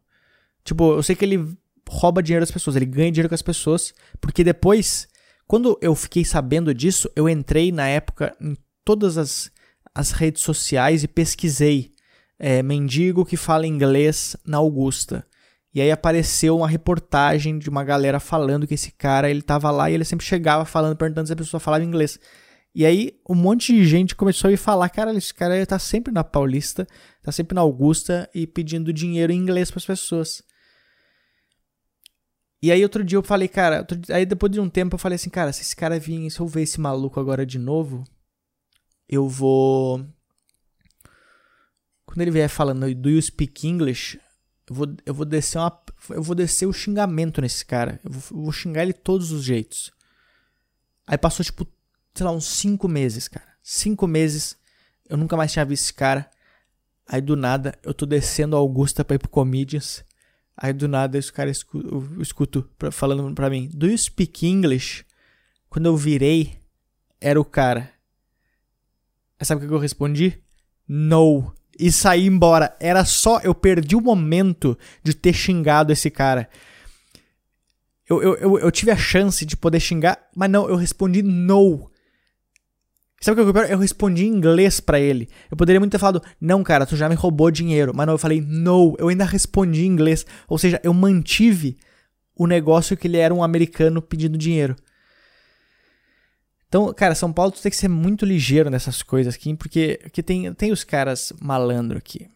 Tipo, 0.63 0.93
eu 0.93 1.03
sei 1.03 1.17
que 1.17 1.25
ele 1.25 1.57
rouba 1.89 2.23
dinheiro 2.23 2.45
das 2.45 2.51
pessoas, 2.51 2.77
ele 2.77 2.85
ganha 2.85 3.11
dinheiro 3.11 3.27
com 3.27 3.35
as 3.35 3.41
pessoas, 3.41 3.93
porque 4.21 4.41
depois, 4.41 5.07
quando 5.45 5.77
eu 5.81 5.93
fiquei 5.95 6.23
sabendo 6.23 6.73
disso, 6.73 7.09
eu 7.13 7.27
entrei 7.27 7.73
na 7.73 7.87
época 7.87 8.35
em 8.39 8.55
todas 8.85 9.17
as, 9.17 9.51
as 9.93 10.11
redes 10.11 10.41
sociais 10.41 11.03
e 11.03 11.07
pesquisei 11.09 11.93
é, 12.39 12.63
mendigo 12.63 13.25
que 13.25 13.35
fala 13.35 13.67
inglês 13.67 14.37
na 14.45 14.57
Augusta. 14.57 15.27
E 15.73 15.81
aí 15.81 15.91
apareceu 15.91 16.57
uma 16.57 16.67
reportagem 16.67 17.59
de 17.59 17.69
uma 17.69 17.83
galera 17.83 18.19
falando 18.19 18.65
que 18.65 18.73
esse 18.73 18.91
cara, 18.91 19.29
ele 19.29 19.41
tava 19.41 19.69
lá 19.69 19.89
e 19.89 19.93
ele 19.93 20.05
sempre 20.05 20.25
chegava 20.25 20.65
falando, 20.65 20.95
perguntando 20.95 21.27
se 21.27 21.33
a 21.33 21.35
pessoa 21.35 21.59
falava 21.59 21.83
inglês. 21.83 22.19
E 22.73 22.85
aí 22.85 23.19
um 23.27 23.35
monte 23.35 23.73
de 23.73 23.85
gente 23.85 24.15
começou 24.15 24.49
a 24.49 24.53
ir 24.53 24.57
falar, 24.57 24.89
cara, 24.89 25.13
esse 25.13 25.33
cara 25.33 25.65
tá 25.65 25.79
sempre 25.79 26.13
na 26.13 26.23
Paulista, 26.23 26.87
tá 27.21 27.31
sempre 27.31 27.55
na 27.55 27.61
Augusta 27.61 28.29
e 28.33 28.45
pedindo 28.45 28.93
dinheiro 28.93 29.31
em 29.31 29.37
inglês 29.37 29.69
para 29.69 29.79
as 29.79 29.85
pessoas. 29.85 30.43
E 32.61 32.71
aí 32.71 32.81
outro 32.83 33.03
dia 33.03 33.17
eu 33.17 33.23
falei, 33.23 33.47
cara, 33.47 33.85
aí 34.09 34.25
depois 34.25 34.51
de 34.51 34.59
um 34.59 34.69
tempo 34.69 34.95
eu 34.95 34.99
falei 34.99 35.15
assim, 35.15 35.29
cara, 35.29 35.53
se 35.53 35.61
esse 35.61 35.75
cara 35.75 35.99
vir, 35.99 36.29
se 36.31 36.39
eu 36.39 36.47
ver 36.47 36.63
esse 36.63 36.79
maluco 36.79 37.19
agora 37.19 37.45
de 37.45 37.59
novo, 37.59 38.03
eu 39.07 39.27
vou 39.27 40.05
quando 42.05 42.21
ele 42.21 42.31
vier 42.31 42.49
falando 42.49 42.93
do 42.95 43.09
you 43.09 43.21
speak 43.21 43.67
English, 43.67 44.19
eu 44.69 44.75
vou, 44.75 44.87
eu 45.05 45.13
vou 45.13 45.25
descer 45.25 45.57
uma, 45.59 45.81
eu 46.09 46.21
vou 46.21 46.35
descer 46.35 46.65
o 46.65 46.73
xingamento 46.73 47.41
nesse 47.41 47.65
cara. 47.65 47.99
Eu 48.03 48.11
vou, 48.11 48.23
eu 48.31 48.43
vou 48.43 48.51
xingar 48.51 48.83
ele 48.83 48.93
todos 48.93 49.31
os 49.31 49.43
jeitos. 49.43 49.91
Aí 51.05 51.17
passou, 51.17 51.43
tipo, 51.43 51.65
sei 52.13 52.25
lá, 52.25 52.31
uns 52.31 52.45
cinco 52.45 52.87
meses, 52.87 53.27
cara. 53.27 53.47
Cinco 53.63 54.05
meses. 54.05 54.57
Eu 55.07 55.15
nunca 55.15 55.37
mais 55.37 55.53
tinha 55.53 55.63
visto 55.63 55.83
esse 55.83 55.93
cara. 55.93 56.29
Aí 57.07 57.21
do 57.21 57.37
nada, 57.37 57.79
eu 57.83 57.93
tô 57.93 58.05
descendo 58.05 58.57
a 58.57 58.59
Augusta 58.59 59.05
pra 59.05 59.15
ir 59.15 59.19
pro 59.19 59.29
Comedians. 59.29 60.03
Aí 60.55 60.73
do 60.73 60.87
nada, 60.87 61.17
esse 61.17 61.31
cara 61.31 61.49
escuta, 61.49 61.87
eu 61.87 62.21
escuto 62.21 62.69
falando 62.91 63.33
pra 63.33 63.49
mim: 63.49 63.69
Do 63.73 63.87
you 63.87 63.97
speak 63.97 64.45
English? 64.45 65.05
Quando 65.69 65.85
eu 65.85 65.95
virei, 65.95 66.59
era 67.21 67.39
o 67.39 67.45
cara. 67.45 67.93
Sabe 69.41 69.63
o 69.63 69.67
que 69.67 69.73
eu 69.73 69.79
respondi? 69.79 70.41
No 70.87 71.53
e 71.79 71.91
sair 71.91 72.25
embora. 72.25 72.75
Era 72.79 73.05
só. 73.05 73.39
Eu 73.39 73.53
perdi 73.53 73.95
o 73.95 74.01
momento 74.01 74.77
de 75.03 75.13
ter 75.13 75.33
xingado 75.33 75.91
esse 75.91 76.09
cara. 76.09 76.49
Eu, 78.09 78.21
eu, 78.21 78.35
eu, 78.35 78.59
eu 78.59 78.71
tive 78.71 78.91
a 78.91 78.97
chance 78.97 79.45
de 79.45 79.57
poder 79.57 79.79
xingar, 79.79 80.17
mas 80.35 80.49
não, 80.49 80.69
eu 80.69 80.75
respondi 80.75 81.21
no. 81.21 81.89
Sabe 83.19 83.41
o 83.41 83.43
que 83.43 83.49
eu 83.49 83.53
quero? 83.53 83.73
Eu 83.73 83.79
respondi 83.79 84.25
em 84.25 84.29
inglês 84.29 84.79
para 84.79 84.99
ele. 84.99 85.27
Eu 85.49 85.57
poderia 85.57 85.79
muito 85.79 85.91
ter 85.91 85.97
falado, 85.97 86.21
não, 86.39 86.63
cara, 86.63 86.85
tu 86.85 86.95
já 86.95 87.09
me 87.09 87.15
roubou 87.15 87.51
dinheiro. 87.51 87.91
Mas 87.93 88.05
não, 88.05 88.13
eu 88.13 88.17
falei, 88.17 88.41
no. 88.41 88.95
Eu 88.97 89.09
ainda 89.09 89.25
respondi 89.25 89.83
em 89.83 89.87
inglês. 89.87 90.25
Ou 90.47 90.57
seja, 90.57 90.79
eu 90.83 90.93
mantive 90.93 91.77
o 92.35 92.47
negócio 92.47 92.95
que 92.95 93.07
ele 93.07 93.17
era 93.17 93.33
um 93.33 93.43
americano 93.43 94.01
pedindo 94.01 94.37
dinheiro. 94.37 94.75
Então, 96.67 96.93
cara, 96.93 97.15
São 97.15 97.31
Paulo 97.31 97.51
tem 97.51 97.71
que 97.71 97.77
ser 97.77 97.87
muito 97.87 98.25
ligeiro 98.25 98.69
nessas 98.69 99.01
coisas 99.01 99.35
aqui, 99.35 99.55
porque, 99.55 99.99
porque 100.03 100.21
tem, 100.21 100.53
tem 100.53 100.71
os 100.71 100.83
caras 100.83 101.31
malandro 101.41 101.97
aqui. 101.97 102.29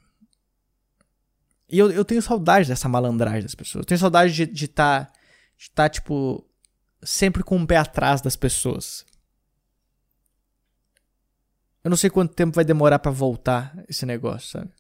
E 1.69 1.77
eu, 1.77 1.91
eu 1.91 2.03
tenho 2.03 2.21
saudade 2.21 2.67
dessa 2.67 2.87
malandragem 2.87 3.43
das 3.43 3.55
pessoas. 3.55 3.83
Eu 3.83 3.87
tenho 3.87 3.99
saudade 3.99 4.45
de 4.45 4.65
estar, 4.65 5.05
tá, 5.05 5.13
de 5.57 5.71
tá, 5.71 5.89
tipo, 5.89 6.45
sempre 7.01 7.43
com 7.43 7.55
o 7.55 7.59
um 7.59 7.65
pé 7.65 7.77
atrás 7.77 8.21
das 8.21 8.35
pessoas. 8.35 9.05
Eu 11.83 11.89
não 11.89 11.97
sei 11.97 12.09
quanto 12.09 12.33
tempo 12.33 12.55
vai 12.55 12.63
demorar 12.63 12.99
para 12.99 13.11
voltar 13.11 13.73
esse 13.87 14.05
negócio, 14.05 14.49
sabe? 14.49 14.71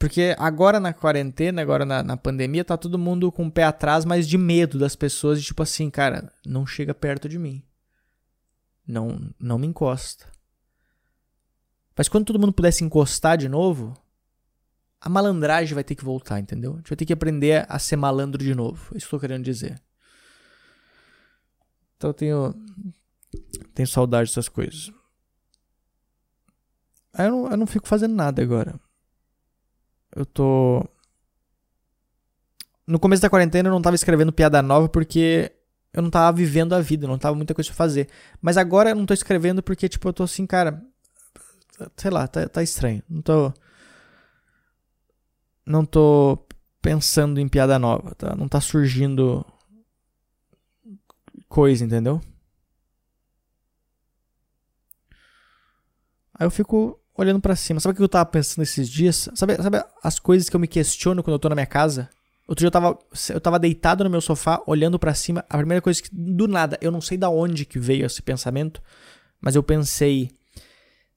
Porque 0.00 0.34
agora 0.38 0.80
na 0.80 0.94
quarentena, 0.94 1.60
agora 1.60 1.84
na, 1.84 2.02
na, 2.02 2.16
pandemia, 2.16 2.64
tá 2.64 2.74
todo 2.74 2.98
mundo 2.98 3.30
com 3.30 3.46
o 3.46 3.52
pé 3.52 3.64
atrás, 3.64 4.06
mas 4.06 4.26
de 4.26 4.38
medo 4.38 4.78
das 4.78 4.96
pessoas, 4.96 5.38
de 5.38 5.48
tipo 5.48 5.62
assim, 5.62 5.90
cara, 5.90 6.32
não 6.46 6.64
chega 6.64 6.94
perto 6.94 7.28
de 7.28 7.38
mim. 7.38 7.62
Não, 8.88 9.30
não 9.38 9.58
me 9.58 9.66
encosta. 9.66 10.24
Mas 11.94 12.08
quando 12.08 12.24
todo 12.24 12.38
mundo 12.38 12.54
pudesse 12.54 12.82
encostar 12.82 13.36
de 13.36 13.46
novo, 13.46 13.92
a 15.02 15.10
malandragem 15.10 15.74
vai 15.74 15.84
ter 15.84 15.94
que 15.94 16.04
voltar, 16.04 16.40
entendeu? 16.40 16.72
A 16.72 16.76
gente 16.76 16.88
vai 16.88 16.96
ter 16.96 17.04
que 17.04 17.12
aprender 17.12 17.66
a 17.68 17.78
ser 17.78 17.96
malandro 17.96 18.42
de 18.42 18.54
novo. 18.54 18.94
É 18.94 18.96
isso 18.96 19.06
que 19.06 19.14
eu 19.14 19.18
tô 19.18 19.20
querendo 19.20 19.44
dizer. 19.44 19.82
Então 21.98 22.08
eu 22.08 22.14
tenho, 22.14 22.54
tenho 23.74 23.86
saudade 23.86 24.30
dessas 24.30 24.48
coisas. 24.48 24.90
Eu 27.18 27.30
não, 27.30 27.50
eu 27.50 27.56
não 27.58 27.66
fico 27.66 27.86
fazendo 27.86 28.14
nada 28.14 28.40
agora 28.40 28.80
eu 30.14 30.26
tô. 30.26 30.84
No 32.86 32.98
começo 32.98 33.22
da 33.22 33.30
quarentena 33.30 33.68
eu 33.68 33.72
não 33.72 33.82
tava 33.82 33.94
escrevendo 33.94 34.32
piada 34.32 34.60
nova 34.62 34.88
porque 34.88 35.52
eu 35.92 36.02
não 36.02 36.10
tava 36.10 36.36
vivendo 36.36 36.74
a 36.74 36.80
vida, 36.80 37.06
não 37.06 37.18
tava 37.18 37.36
muita 37.36 37.54
coisa 37.54 37.70
pra 37.70 37.76
fazer. 37.76 38.08
Mas 38.40 38.56
agora 38.56 38.90
eu 38.90 38.96
não 38.96 39.06
tô 39.06 39.14
escrevendo 39.14 39.62
porque, 39.62 39.88
tipo, 39.88 40.08
eu 40.08 40.12
tô 40.12 40.22
assim, 40.22 40.46
cara. 40.46 40.82
Sei 41.96 42.10
lá, 42.10 42.28
tá, 42.28 42.48
tá 42.48 42.62
estranho. 42.62 43.02
Não 43.08 43.22
tô. 43.22 43.52
Não 45.64 45.84
tô 45.84 46.46
pensando 46.82 47.40
em 47.40 47.48
piada 47.48 47.78
nova, 47.78 48.14
tá? 48.14 48.34
Não 48.34 48.48
tá 48.48 48.60
surgindo 48.60 49.44
coisa, 51.48 51.84
entendeu? 51.84 52.20
Aí 56.34 56.46
eu 56.46 56.50
fico 56.50 56.99
olhando 57.16 57.40
para 57.40 57.56
cima. 57.56 57.80
Sabe 57.80 57.92
o 57.92 57.96
que 57.96 58.02
eu 58.02 58.08
tava 58.08 58.26
pensando 58.26 58.62
esses 58.62 58.88
dias? 58.88 59.28
Sabe, 59.34 59.56
sabe 59.56 59.82
as 60.02 60.18
coisas 60.18 60.48
que 60.48 60.56
eu 60.56 60.60
me 60.60 60.68
questiono 60.68 61.22
quando 61.22 61.34
eu 61.34 61.38
tô 61.38 61.48
na 61.48 61.54
minha 61.54 61.66
casa? 61.66 62.08
Outro 62.46 62.62
dia 62.62 62.66
eu 62.66 62.72
tava, 62.72 62.98
eu 63.28 63.40
tava 63.40 63.58
deitado 63.58 64.02
no 64.02 64.10
meu 64.10 64.20
sofá, 64.20 64.60
olhando 64.66 64.98
para 64.98 65.14
cima. 65.14 65.44
A 65.48 65.56
primeira 65.56 65.80
coisa 65.80 66.02
que, 66.02 66.08
do 66.12 66.48
nada, 66.48 66.76
eu 66.80 66.90
não 66.90 67.00
sei 67.00 67.16
da 67.16 67.30
onde 67.30 67.64
que 67.64 67.78
veio 67.78 68.04
esse 68.04 68.20
pensamento, 68.20 68.82
mas 69.40 69.54
eu 69.54 69.62
pensei: 69.62 70.30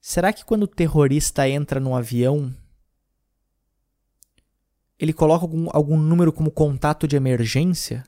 será 0.00 0.32
que 0.32 0.44
quando 0.44 0.62
o 0.62 0.68
terrorista 0.68 1.48
entra 1.48 1.80
num 1.80 1.96
avião, 1.96 2.54
ele 4.96 5.12
coloca 5.12 5.44
algum, 5.44 5.68
algum 5.72 5.98
número 5.98 6.32
como 6.32 6.52
contato 6.52 7.08
de 7.08 7.16
emergência? 7.16 8.04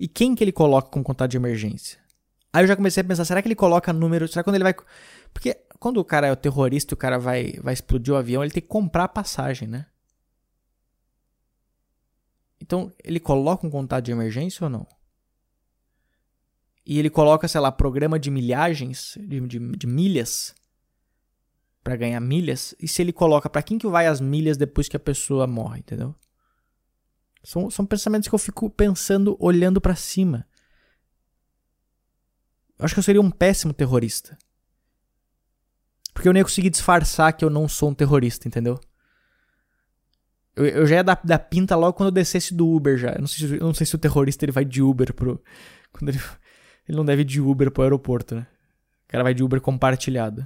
E 0.00 0.08
quem 0.08 0.34
que 0.34 0.42
ele 0.42 0.50
coloca 0.52 0.88
como 0.88 1.04
contato 1.04 1.30
de 1.30 1.36
emergência? 1.36 1.98
Aí 2.54 2.62
eu 2.62 2.68
já 2.68 2.76
comecei 2.76 3.00
a 3.00 3.04
pensar, 3.04 3.24
será 3.24 3.42
que 3.42 3.48
ele 3.48 3.54
coloca 3.54 3.92
número? 3.92 4.26
Será 4.28 4.42
que 4.42 4.46
quando 4.46 4.54
ele 4.54 4.64
vai. 4.64 4.74
Porque 5.32 5.58
quando 5.78 5.98
o 5.98 6.04
cara 6.04 6.26
é 6.26 6.32
o 6.32 6.36
terrorista, 6.36 6.94
o 6.94 6.96
cara 6.96 7.18
vai, 7.18 7.52
vai 7.62 7.74
explodir 7.74 8.14
o 8.14 8.16
avião, 8.16 8.42
ele 8.42 8.52
tem 8.52 8.62
que 8.62 8.68
comprar 8.68 9.04
a 9.04 9.08
passagem, 9.08 9.68
né? 9.68 9.86
Então, 12.60 12.92
ele 13.02 13.20
coloca 13.20 13.66
um 13.66 13.70
contato 13.70 14.04
de 14.04 14.12
emergência 14.12 14.64
ou 14.64 14.70
não? 14.70 14.86
E 16.86 16.98
ele 16.98 17.10
coloca, 17.10 17.48
sei 17.48 17.60
lá, 17.60 17.72
programa 17.72 18.18
de 18.18 18.30
milhagens, 18.30 19.16
de, 19.18 19.40
de, 19.40 19.58
de 19.58 19.86
milhas, 19.86 20.54
para 21.82 21.96
ganhar 21.96 22.20
milhas. 22.20 22.74
E 22.80 22.88
se 22.88 23.02
ele 23.02 23.12
coloca, 23.12 23.50
para 23.50 23.62
quem 23.62 23.78
que 23.78 23.86
vai 23.86 24.06
as 24.06 24.20
milhas 24.20 24.56
depois 24.56 24.88
que 24.88 24.96
a 24.96 25.00
pessoa 25.00 25.46
morre, 25.46 25.80
entendeu? 25.80 26.14
São, 27.42 27.70
são 27.70 27.84
pensamentos 27.84 28.28
que 28.28 28.34
eu 28.34 28.38
fico 28.38 28.70
pensando 28.70 29.36
olhando 29.38 29.80
para 29.80 29.94
cima. 29.94 30.46
Eu 32.78 32.86
acho 32.86 32.94
que 32.94 32.98
eu 33.00 33.04
seria 33.04 33.20
um 33.20 33.30
péssimo 33.30 33.74
terrorista. 33.74 34.38
Porque 36.14 36.28
eu 36.28 36.32
nem 36.32 36.40
ia 36.40 36.44
conseguir 36.44 36.70
disfarçar 36.70 37.32
que 37.32 37.44
eu 37.44 37.50
não 37.50 37.68
sou 37.68 37.90
um 37.90 37.94
terrorista, 37.94 38.46
entendeu? 38.46 38.78
Eu, 40.56 40.64
eu 40.64 40.86
já 40.86 40.96
ia 40.96 41.04
dar, 41.04 41.20
dar 41.24 41.40
pinta 41.40 41.74
logo 41.74 41.94
quando 41.94 42.08
eu 42.08 42.12
descesse 42.12 42.54
do 42.54 42.68
Uber 42.68 42.96
já. 42.96 43.12
Eu 43.12 43.20
não 43.20 43.26
sei, 43.26 43.54
eu 43.54 43.66
não 43.66 43.74
sei 43.74 43.84
se 43.84 43.94
o 43.96 43.98
terrorista 43.98 44.44
ele 44.44 44.52
vai 44.52 44.64
de 44.64 44.80
Uber 44.80 45.12
pro. 45.12 45.42
Quando 45.92 46.10
ele, 46.10 46.20
ele 46.88 46.96
não 46.96 47.04
deve 47.04 47.22
ir 47.22 47.24
de 47.24 47.40
Uber 47.40 47.70
pro 47.70 47.82
aeroporto, 47.82 48.36
né? 48.36 48.46
O 49.06 49.08
cara 49.08 49.24
vai 49.24 49.34
de 49.34 49.42
Uber 49.42 49.60
compartilhado. 49.60 50.44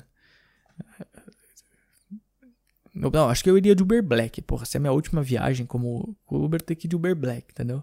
Não, 2.94 3.28
acho 3.28 3.44
que 3.44 3.50
eu 3.50 3.56
iria 3.56 3.76
de 3.76 3.82
Uber 3.82 4.02
Black. 4.02 4.42
Porra, 4.42 4.64
se 4.64 4.76
é 4.76 4.78
a 4.78 4.80
minha 4.80 4.92
última 4.92 5.22
viagem 5.22 5.64
como 5.64 6.16
Uber, 6.28 6.60
tem 6.60 6.76
que 6.76 6.86
ir 6.86 6.88
de 6.88 6.96
Uber 6.96 7.14
Black, 7.14 7.46
entendeu? 7.52 7.82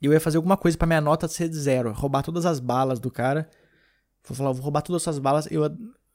E 0.00 0.06
eu 0.06 0.12
ia 0.12 0.20
fazer 0.20 0.36
alguma 0.36 0.56
coisa 0.56 0.76
para 0.76 0.86
minha 0.86 1.00
nota 1.00 1.26
ser 1.28 1.50
zero. 1.52 1.92
Roubar 1.92 2.22
todas 2.22 2.44
as 2.44 2.60
balas 2.60 3.00
do 3.00 3.10
cara. 3.10 3.48
Vou 4.24 4.36
falar, 4.36 4.52
vou 4.52 4.62
roubar 4.62 4.82
todas 4.82 5.02
essas 5.02 5.18
balas. 5.18 5.46
Eu, 5.50 5.64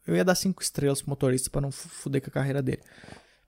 eu 0.06 0.16
ia 0.16 0.24
dar 0.24 0.36
cinco 0.36 0.62
estrelas 0.62 1.02
pro 1.02 1.10
motorista 1.10 1.50
para 1.50 1.62
não 1.62 1.72
fuder 1.72 2.22
com 2.22 2.30
a 2.30 2.34
carreira 2.34 2.62
dele. 2.62 2.82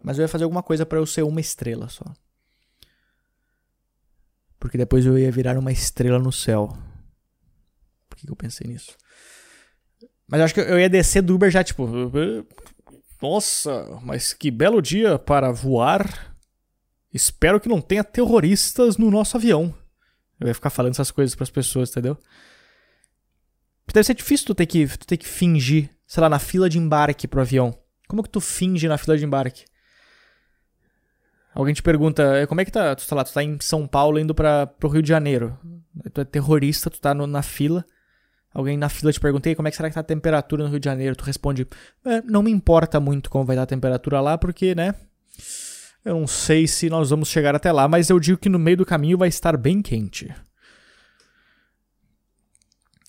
Mas 0.04 0.17
eu 0.17 0.24
ia 0.24 0.28
fazer 0.28 0.43
alguma 0.43 0.63
coisa 0.63 0.86
para 0.86 0.98
eu 0.98 1.06
ser 1.06 1.24
uma 1.24 1.41
estrela 1.41 1.89
só. 1.89 2.06
Porque 4.60 4.78
depois 4.78 5.06
eu 5.06 5.17
ia 5.17 5.32
virar 5.32 5.58
uma 5.58 5.72
estrela 5.72 6.20
no 6.20 6.32
céu. 6.32 6.76
Por 8.10 8.17
que, 8.17 8.30
eu 8.30 8.36
pensei 8.36 8.67
nisso? 8.67 8.96
Mas 10.28 10.39
eu 10.39 10.46
acho 10.46 10.54
que 10.54 10.60
eu 10.60 10.80
ia 10.80 10.89
descer 10.89 11.22
do 11.22 11.36
Uber 11.36 11.50
já, 11.52 11.63
tipo. 11.63 11.88
Nossa, 13.22 14.00
mas 14.04 14.34
que 14.34 14.50
belo 14.50 14.82
dia 14.82 15.17
para 15.20 15.52
voar. 15.52 16.36
Espero 17.13 17.60
que 17.60 17.70
não 17.70 17.82
tenha 17.82 18.04
terroristas 18.04 18.98
no 18.98 19.10
nosso 19.10 19.38
avião. 19.38 19.74
Eu 20.39 20.48
ia 20.48 20.54
ficar 20.54 20.70
falando 20.70 20.91
essas 20.91 21.12
coisas 21.12 21.34
para 21.34 21.43
as 21.43 21.50
pessoas, 21.50 21.89
entendeu? 21.89 22.17
Deve 23.93 24.04
ser 24.04 24.13
difícil 24.13 24.47
tu 24.47 24.56
ter 24.56 24.65
que, 24.65 24.88
tu 24.88 25.08
ter 25.08 25.17
que 25.17 25.28
fingir, 25.28 25.89
sei 26.06 26.21
lá, 26.21 26.30
na 26.30 26.39
fila 26.39 26.69
de 26.69 26.78
embarque 26.78 27.28
pro 27.28 27.41
avião. 27.41 27.78
Como 28.08 28.23
que 28.23 28.30
tu 28.30 28.39
finge 28.39 28.88
na 28.88 28.97
fila 28.97 29.17
de 29.17 29.26
embarque? 29.26 29.65
Alguém 31.54 31.73
te 31.73 31.82
pergunta, 31.82 32.21
é, 32.38 32.45
como 32.45 32.62
é 32.62 32.65
que 32.65 32.71
tá? 32.71 32.95
Tu 32.95 33.08
tá 33.08 33.15
lá, 33.15 33.23
tu 33.23 33.34
tá 33.34 33.43
em 33.43 33.58
São 33.60 33.88
Paulo 33.88 34.19
indo 34.19 34.36
para 34.36 34.67
pro 34.67 34.89
Rio 34.89 35.02
de 35.02 35.10
Janeiro. 35.10 35.58
Tu 36.13 36.21
é 36.21 36.26
terrorista, 36.26 36.89
tu 36.89 37.02
tá 37.02 37.13
no, 37.13 37.26
na 37.26 37.41
fila. 37.41 37.84
Alguém 38.54 38.78
na 38.78 38.89
fila 38.89 39.12
te 39.12 39.19
pergunta, 39.19 39.54
como 39.56 39.67
é 39.67 39.71
que 39.71 39.78
será 39.78 39.89
que 39.89 39.95
tá 39.95 40.02
a 40.02 40.04
temperatura 40.04 40.63
no 40.63 40.69
Rio 40.69 40.80
de 40.80 40.86
Janeiro? 40.86 41.15
Tu 41.15 41.23
responde, 41.23 41.67
é, 42.06 42.21
não 42.21 42.43
me 42.43 42.52
importa 42.52 43.00
muito 43.00 43.30
como 43.30 43.45
vai 43.45 43.56
estar 43.56 43.63
a 43.63 43.67
temperatura 43.67 44.21
lá, 44.21 44.38
porque, 44.38 44.76
né? 44.76 44.93
Eu 46.06 46.19
não 46.19 46.28
sei 46.28 46.67
se 46.67 46.89
nós 46.89 47.10
vamos 47.10 47.28
chegar 47.28 47.56
até 47.56 47.71
lá, 47.71 47.88
mas 47.88 48.10
eu 48.10 48.19
digo 48.19 48.38
que 48.38 48.50
no 48.50 48.60
meio 48.60 48.78
do 48.78 48.86
caminho 48.86 49.17
vai 49.17 49.28
estar 49.28 49.58
bem 49.58 49.82
quente. 49.82 50.34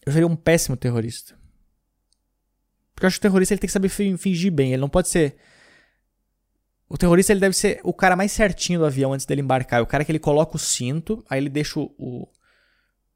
Eu 0.08 0.12
seria 0.12 0.26
um 0.26 0.34
péssimo 0.34 0.74
terrorista. 0.74 1.38
Porque 2.94 3.04
eu 3.04 3.08
acho 3.08 3.20
que 3.20 3.26
o 3.26 3.28
terrorista 3.28 3.52
ele 3.52 3.60
tem 3.60 3.68
que 3.68 3.72
saber 3.72 3.90
fingir 3.90 4.50
bem. 4.50 4.72
Ele 4.72 4.80
não 4.80 4.88
pode 4.88 5.08
ser 5.08 5.36
o 6.88 6.96
terrorista 6.96 7.32
ele 7.32 7.40
deve 7.40 7.54
ser 7.54 7.80
o 7.84 7.92
cara 7.92 8.16
mais 8.16 8.32
certinho 8.32 8.80
do 8.80 8.86
avião 8.86 9.12
antes 9.12 9.26
dele 9.26 9.42
embarcar. 9.42 9.80
É 9.80 9.82
o 9.82 9.86
cara 9.86 10.04
que 10.04 10.10
ele 10.10 10.18
coloca 10.18 10.56
o 10.56 10.58
cinto, 10.58 11.22
aí 11.28 11.38
ele 11.38 11.50
deixa 11.50 11.78
o, 11.78 12.26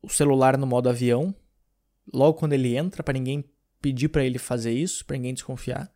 o 0.02 0.08
celular 0.10 0.58
no 0.58 0.66
modo 0.66 0.90
avião. 0.90 1.34
Logo 2.12 2.38
quando 2.38 2.52
ele 2.52 2.76
entra, 2.76 3.02
para 3.02 3.14
ninguém 3.14 3.42
pedir 3.80 4.08
para 4.08 4.22
ele 4.22 4.38
fazer 4.38 4.72
isso, 4.72 5.04
para 5.06 5.16
ninguém 5.16 5.32
desconfiar. 5.32 5.90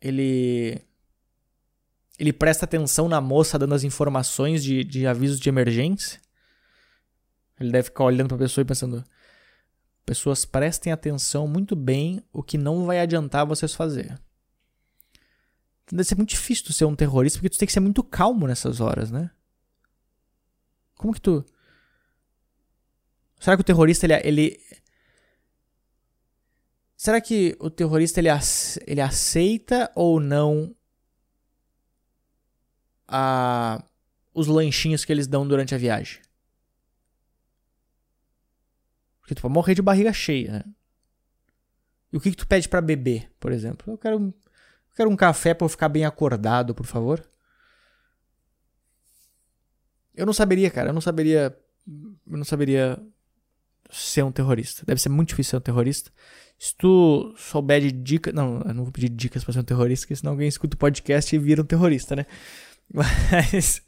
Ele 0.00 0.80
ele 2.18 2.32
presta 2.32 2.64
atenção 2.64 3.08
na 3.08 3.20
moça 3.20 3.58
dando 3.58 3.74
as 3.74 3.84
informações 3.84 4.62
de, 4.62 4.82
de 4.82 5.06
avisos 5.06 5.38
de 5.38 5.48
emergência. 5.48 6.20
Ele 7.60 7.70
deve 7.70 7.84
ficar 7.84 8.04
olhando 8.04 8.28
para 8.28 8.36
a 8.36 8.40
pessoa 8.40 8.62
e 8.62 8.66
pensando: 8.66 9.04
pessoas 10.10 10.44
prestem 10.44 10.92
atenção 10.92 11.46
muito 11.46 11.76
bem 11.76 12.20
o 12.32 12.42
que 12.42 12.58
não 12.58 12.84
vai 12.84 12.98
adiantar 12.98 13.46
vocês 13.46 13.72
fazer. 13.72 14.20
Deve 15.88 16.02
ser 16.02 16.16
muito 16.16 16.30
difícil 16.30 16.64
tu 16.64 16.72
ser 16.72 16.84
um 16.84 16.96
terrorista, 16.96 17.38
porque 17.38 17.50
tu 17.50 17.58
tem 17.58 17.66
que 17.66 17.72
ser 17.72 17.78
muito 17.78 18.02
calmo 18.02 18.48
nessas 18.48 18.80
horas, 18.80 19.12
né? 19.12 19.30
Como 20.96 21.14
que 21.14 21.20
tu. 21.20 21.44
Será 23.38 23.56
que 23.56 23.60
o 23.60 23.64
terrorista 23.64 24.04
ele. 24.04 24.14
ele... 24.24 24.60
Será 26.96 27.20
que 27.20 27.56
o 27.60 27.70
terrorista 27.70 28.18
ele, 28.18 28.28
ele 28.86 29.00
aceita 29.00 29.92
ou 29.94 30.18
não 30.18 30.74
a... 33.06 33.82
os 34.34 34.48
lanchinhos 34.48 35.04
que 35.04 35.12
eles 35.12 35.28
dão 35.28 35.46
durante 35.46 35.72
a 35.72 35.78
viagem? 35.78 36.20
Porque 39.30 39.36
tu 39.36 39.42
pode 39.42 39.54
morrer 39.54 39.76
de 39.76 39.82
barriga 39.82 40.12
cheia, 40.12 40.52
né? 40.52 40.64
E 42.12 42.16
o 42.16 42.20
que, 42.20 42.32
que 42.32 42.36
tu 42.36 42.48
pede 42.48 42.68
para 42.68 42.80
beber, 42.80 43.30
por 43.38 43.52
exemplo? 43.52 43.92
Eu 43.92 43.96
quero 43.96 44.34
Quero 44.96 45.08
um 45.08 45.16
café 45.16 45.54
para 45.54 45.64
eu 45.64 45.68
ficar 45.68 45.88
bem 45.88 46.04
acordado, 46.04 46.74
por 46.74 46.84
favor. 46.84 47.24
Eu 50.14 50.26
não 50.26 50.32
saberia, 50.32 50.70
cara. 50.70 50.90
Eu 50.90 50.92
não 50.92 51.00
saberia. 51.00 51.56
Eu 51.86 52.36
não 52.36 52.44
saberia 52.44 53.02
ser 53.90 54.22
um 54.24 54.32
terrorista. 54.32 54.84
Deve 54.84 55.00
ser 55.00 55.08
muito 55.08 55.30
difícil 55.30 55.52
ser 55.52 55.56
um 55.56 55.60
terrorista. 55.60 56.10
Se 56.58 56.74
tu 56.76 57.32
souber 57.38 57.80
de 57.80 57.92
dicas. 57.92 58.34
Não, 58.34 58.60
eu 58.60 58.74
não 58.74 58.84
vou 58.84 58.92
pedir 58.92 59.08
dicas 59.08 59.42
pra 59.44 59.52
ser 59.52 59.60
um 59.60 59.64
terrorista, 59.64 60.04
porque 60.04 60.16
senão 60.16 60.32
alguém 60.32 60.48
escuta 60.48 60.74
o 60.74 60.78
podcast 60.78 61.34
e 61.34 61.38
vira 61.38 61.62
um 61.62 61.64
terrorista, 61.64 62.16
né? 62.16 62.26
Mas. 62.92 63.82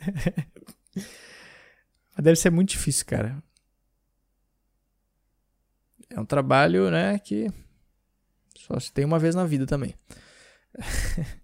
Deve 2.16 2.36
ser 2.36 2.50
muito 2.50 2.70
difícil, 2.70 3.04
cara. 3.04 3.42
É 6.14 6.20
um 6.20 6.24
trabalho, 6.24 6.90
né, 6.90 7.18
que 7.18 7.50
só 8.56 8.78
se 8.78 8.92
tem 8.92 9.04
uma 9.04 9.18
vez 9.18 9.34
na 9.34 9.44
vida 9.44 9.66
também. 9.66 9.94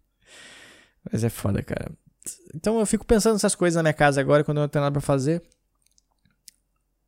Mas 1.11 1.25
é 1.25 1.29
foda, 1.29 1.63
cara. 1.63 1.91
Então 2.55 2.79
eu 2.79 2.87
fico 2.87 3.07
pensando 3.07 3.35
nessas 3.35 3.55
coisas 3.55 3.77
na 3.77 3.83
minha 3.83 3.95
casa 3.95 4.21
agora, 4.21 4.45
quando 4.45 4.59
eu 4.59 4.63
não 4.63 4.69
tenho 4.69 4.83
nada 4.85 4.93
pra 4.93 5.01
fazer. 5.01 5.43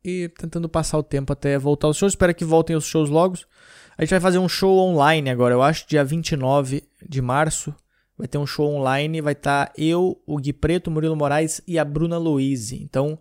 E 0.03 0.29
tentando 0.29 0.67
passar 0.67 0.97
o 0.97 1.03
tempo 1.03 1.31
até 1.31 1.57
voltar 1.57 1.87
aos 1.87 1.97
shows. 1.97 2.13
Espero 2.13 2.33
que 2.33 2.43
voltem 2.43 2.75
os 2.75 2.85
shows 2.85 3.09
logo. 3.09 3.37
A 3.97 4.03
gente 4.03 4.11
vai 4.11 4.19
fazer 4.19 4.39
um 4.39 4.49
show 4.49 4.77
online 4.79 5.29
agora, 5.29 5.53
eu 5.53 5.61
acho, 5.61 5.87
dia 5.87 6.03
29 6.03 6.83
de 7.07 7.21
março. 7.21 7.75
Vai 8.17 8.27
ter 8.27 8.37
um 8.37 8.47
show 8.47 8.67
online, 8.67 9.21
vai 9.21 9.33
estar 9.33 9.67
tá 9.67 9.73
eu, 9.77 10.19
o 10.25 10.37
Gui 10.37 10.53
Preto, 10.53 10.89
Murilo 10.89 11.15
Moraes 11.15 11.61
e 11.67 11.77
a 11.77 11.85
Bruna 11.85 12.17
Louise. 12.17 12.81
Então, 12.81 13.19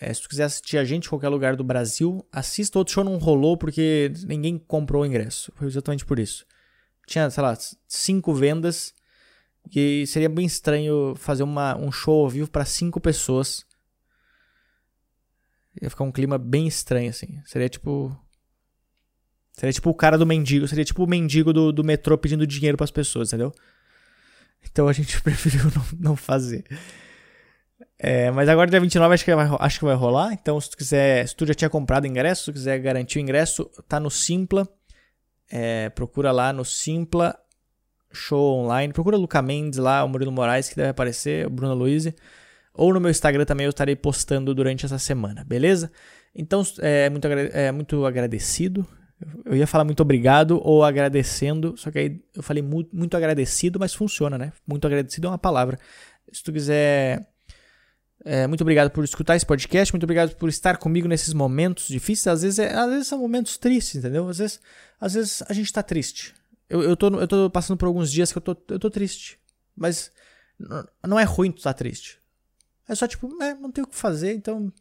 é, 0.00 0.14
se 0.14 0.22
tu 0.22 0.28
quiser 0.28 0.44
assistir 0.44 0.78
a 0.78 0.84
gente 0.84 1.06
em 1.06 1.08
qualquer 1.10 1.28
lugar 1.28 1.56
do 1.56 1.62
Brasil, 1.62 2.26
assista. 2.32 2.78
Outro 2.78 2.94
show 2.94 3.04
não 3.04 3.18
rolou 3.18 3.56
porque 3.56 4.10
ninguém 4.26 4.58
comprou 4.58 5.02
o 5.02 5.06
ingresso. 5.06 5.52
Foi 5.54 5.66
exatamente 5.66 6.04
por 6.04 6.18
isso 6.18 6.46
tinha, 7.10 7.28
sei 7.28 7.42
lá, 7.42 7.58
cinco 7.88 8.32
vendas. 8.32 8.94
E 9.74 10.06
seria 10.06 10.28
bem 10.28 10.46
estranho 10.46 11.14
fazer 11.16 11.42
uma, 11.42 11.76
um 11.76 11.92
show 11.92 12.24
ao 12.24 12.30
vivo 12.30 12.50
para 12.50 12.64
cinco 12.64 13.00
pessoas. 13.00 13.66
Ia 15.82 15.90
ficar 15.90 16.04
um 16.04 16.12
clima 16.12 16.38
bem 16.38 16.66
estranho, 16.66 17.10
assim. 17.10 17.40
Seria 17.44 17.68
tipo. 17.68 18.16
Seria 19.52 19.72
tipo 19.72 19.90
o 19.90 19.94
cara 19.94 20.16
do 20.16 20.26
mendigo. 20.26 20.66
Seria 20.66 20.84
tipo 20.84 21.04
o 21.04 21.06
mendigo 21.06 21.52
do, 21.52 21.72
do 21.72 21.84
metrô 21.84 22.16
pedindo 22.16 22.46
dinheiro 22.46 22.76
para 22.76 22.84
as 22.84 22.90
pessoas, 22.90 23.28
entendeu? 23.28 23.52
Então 24.70 24.88
a 24.88 24.92
gente 24.92 25.20
preferiu 25.22 25.64
não, 25.64 26.10
não 26.10 26.16
fazer. 26.16 26.64
É, 28.02 28.30
mas 28.30 28.48
agora 28.48 28.70
dia 28.70 28.80
29 28.80 29.12
acho 29.12 29.24
que, 29.26 29.34
vai, 29.34 29.46
acho 29.58 29.78
que 29.78 29.84
vai 29.84 29.94
rolar. 29.94 30.32
Então 30.32 30.58
se 30.58 30.70
tu 30.70 30.76
quiser. 30.76 31.28
Se 31.28 31.36
tu 31.36 31.46
já 31.46 31.52
tinha 31.52 31.68
comprado 31.68 32.06
ingresso, 32.06 32.44
se 32.44 32.50
tu 32.50 32.54
quiser 32.54 32.78
garantir 32.78 33.18
o 33.18 33.20
ingresso, 33.20 33.70
tá 33.86 34.00
no 34.00 34.10
Simpla. 34.10 34.66
É, 35.50 35.90
procura 35.90 36.32
lá 36.32 36.50
no 36.52 36.64
Simpla 36.64 37.38
Show 38.10 38.60
Online. 38.60 38.92
Procura 38.92 39.18
Luca 39.18 39.42
Mendes 39.42 39.78
lá, 39.78 40.02
o 40.02 40.08
Murilo 40.08 40.32
Moraes, 40.32 40.70
que 40.70 40.76
deve 40.76 40.88
aparecer, 40.88 41.46
o 41.46 41.50
Bruno 41.50 41.74
Luiz. 41.74 42.10
Ou 42.72 42.94
no 42.94 43.00
meu 43.00 43.10
Instagram 43.10 43.44
também 43.44 43.64
eu 43.64 43.70
estarei 43.70 43.96
postando 43.96 44.54
durante 44.54 44.86
essa 44.86 44.98
semana, 44.98 45.44
beleza? 45.44 45.92
Então, 46.34 46.62
é 46.78 47.10
muito, 47.10 47.26
é 47.26 47.72
muito 47.72 48.06
agradecido. 48.06 48.86
Eu 49.44 49.54
ia 49.54 49.66
falar 49.66 49.84
muito 49.84 50.00
obrigado 50.00 50.58
ou 50.64 50.82
agradecendo, 50.82 51.76
só 51.76 51.90
que 51.90 51.98
aí 51.98 52.24
eu 52.34 52.42
falei 52.42 52.62
muito, 52.62 52.96
muito 52.96 53.14
agradecido, 53.16 53.78
mas 53.78 53.92
funciona, 53.92 54.38
né? 54.38 54.52
Muito 54.66 54.86
agradecido 54.86 55.26
é 55.26 55.30
uma 55.30 55.38
palavra. 55.38 55.78
Se 56.32 56.42
tu 56.42 56.52
quiser 56.52 57.29
é, 58.24 58.46
muito 58.46 58.60
obrigado 58.60 58.90
por 58.90 59.02
escutar 59.02 59.36
esse 59.36 59.46
podcast, 59.46 59.92
muito 59.94 60.04
obrigado 60.04 60.34
por 60.36 60.48
estar 60.48 60.76
comigo 60.76 61.08
nesses 61.08 61.32
momentos 61.32 61.88
difíceis. 61.88 62.26
Às 62.26 62.42
vezes, 62.42 62.58
é, 62.58 62.74
às 62.74 62.90
vezes 62.90 63.06
são 63.06 63.18
momentos 63.18 63.56
tristes, 63.56 63.96
entendeu? 63.96 64.28
Às 64.28 64.38
vezes, 64.38 64.60
às 65.00 65.14
vezes 65.14 65.42
a 65.48 65.52
gente 65.52 65.72
tá 65.72 65.82
triste. 65.82 66.34
Eu, 66.68 66.82
eu, 66.82 66.96
tô, 66.96 67.08
eu 67.18 67.26
tô 67.26 67.50
passando 67.50 67.76
por 67.76 67.86
alguns 67.86 68.12
dias 68.12 68.30
que 68.30 68.38
eu 68.38 68.42
tô, 68.42 68.56
eu 68.68 68.78
tô 68.78 68.90
triste. 68.90 69.38
Mas 69.74 70.12
não 71.06 71.18
é 71.18 71.24
ruim 71.24 71.50
tu 71.50 71.62
tá 71.62 71.72
triste. 71.72 72.20
É 72.86 72.94
só 72.94 73.06
tipo, 73.06 73.42
é, 73.42 73.54
não 73.54 73.72
tenho 73.72 73.86
o 73.86 73.90
que 73.90 73.96
fazer, 73.96 74.34
então. 74.34 74.72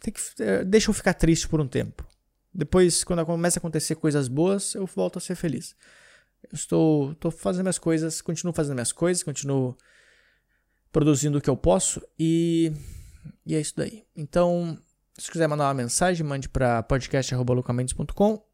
Tem 0.00 0.12
que, 0.12 0.20
é, 0.42 0.64
deixa 0.64 0.90
eu 0.90 0.94
ficar 0.94 1.14
triste 1.14 1.48
por 1.48 1.60
um 1.60 1.66
tempo. 1.66 2.06
Depois, 2.52 3.02
quando 3.04 3.24
começa 3.24 3.58
a 3.58 3.60
acontecer 3.60 3.94
coisas 3.94 4.28
boas, 4.28 4.74
eu 4.74 4.84
volto 4.86 5.18
a 5.18 5.20
ser 5.20 5.34
feliz. 5.34 5.74
Eu 6.42 6.54
estou, 6.54 7.12
estou 7.12 7.30
fazendo 7.30 7.62
minhas 7.62 7.78
coisas, 7.78 8.20
continuo 8.20 8.52
fazendo 8.52 8.74
minhas 8.74 8.92
coisas, 8.92 9.22
continuo 9.22 9.76
produzindo 10.98 11.38
o 11.38 11.40
que 11.40 11.48
eu 11.48 11.56
posso 11.56 12.02
e, 12.18 12.72
e 13.46 13.54
é 13.54 13.60
isso 13.60 13.74
daí. 13.76 14.02
Então, 14.16 14.76
se 15.16 15.30
quiser 15.30 15.46
mandar 15.46 15.68
uma 15.68 15.74
mensagem, 15.74 16.26
mande 16.26 16.48
para 16.48 16.82
podcast.lucamendes.com 16.82 18.44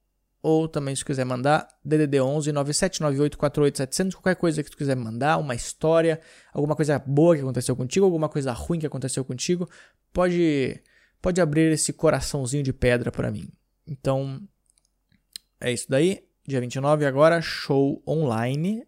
ou 0.43 0.69
também 0.69 0.95
se 0.95 1.03
quiser 1.03 1.25
mandar 1.25 1.67
DDD 1.83 2.21
11 2.21 2.53
9798 2.53 3.79
700, 3.79 4.15
qualquer 4.17 4.37
coisa 4.37 4.63
que 4.63 4.71
tu 4.71 4.77
quiser 4.77 4.95
mandar, 4.95 5.39
uma 5.39 5.55
história, 5.55 6.21
alguma 6.53 6.77
coisa 6.77 6.99
boa 6.99 7.35
que 7.35 7.41
aconteceu 7.41 7.75
contigo, 7.75 8.05
alguma 8.05 8.29
coisa 8.29 8.53
ruim 8.53 8.79
que 8.79 8.87
aconteceu 8.87 9.25
contigo, 9.25 9.67
pode 10.13 10.83
pode 11.23 11.41
abrir 11.41 11.73
esse 11.73 11.95
coraçãozinho 11.95 12.63
de 12.63 12.75
pedra 12.75 13.11
para 13.11 13.31
mim. 13.31 13.49
Então, 13.87 14.47
é 15.59 15.73
isso 15.73 15.87
daí. 15.89 16.23
Dia 16.47 16.61
29 16.61 17.07
agora, 17.07 17.41
show 17.41 18.03
online. 18.07 18.87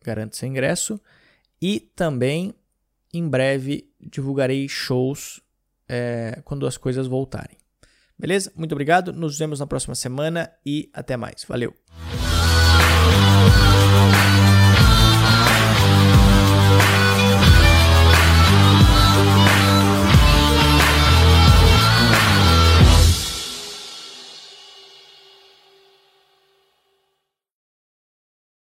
Garante 0.00 0.36
seu 0.36 0.48
ingresso. 0.48 1.00
E 1.60 1.80
também, 1.80 2.54
em 3.12 3.28
breve, 3.28 3.90
divulgarei 4.00 4.68
shows 4.68 5.40
é, 5.88 6.40
quando 6.44 6.66
as 6.66 6.76
coisas 6.76 7.06
voltarem. 7.06 7.56
Beleza? 8.18 8.52
Muito 8.56 8.72
obrigado. 8.72 9.12
Nos 9.12 9.38
vemos 9.38 9.60
na 9.60 9.66
próxima 9.66 9.94
semana 9.94 10.50
e 10.66 10.90
até 10.92 11.16
mais. 11.16 11.44
Valeu! 11.44 11.74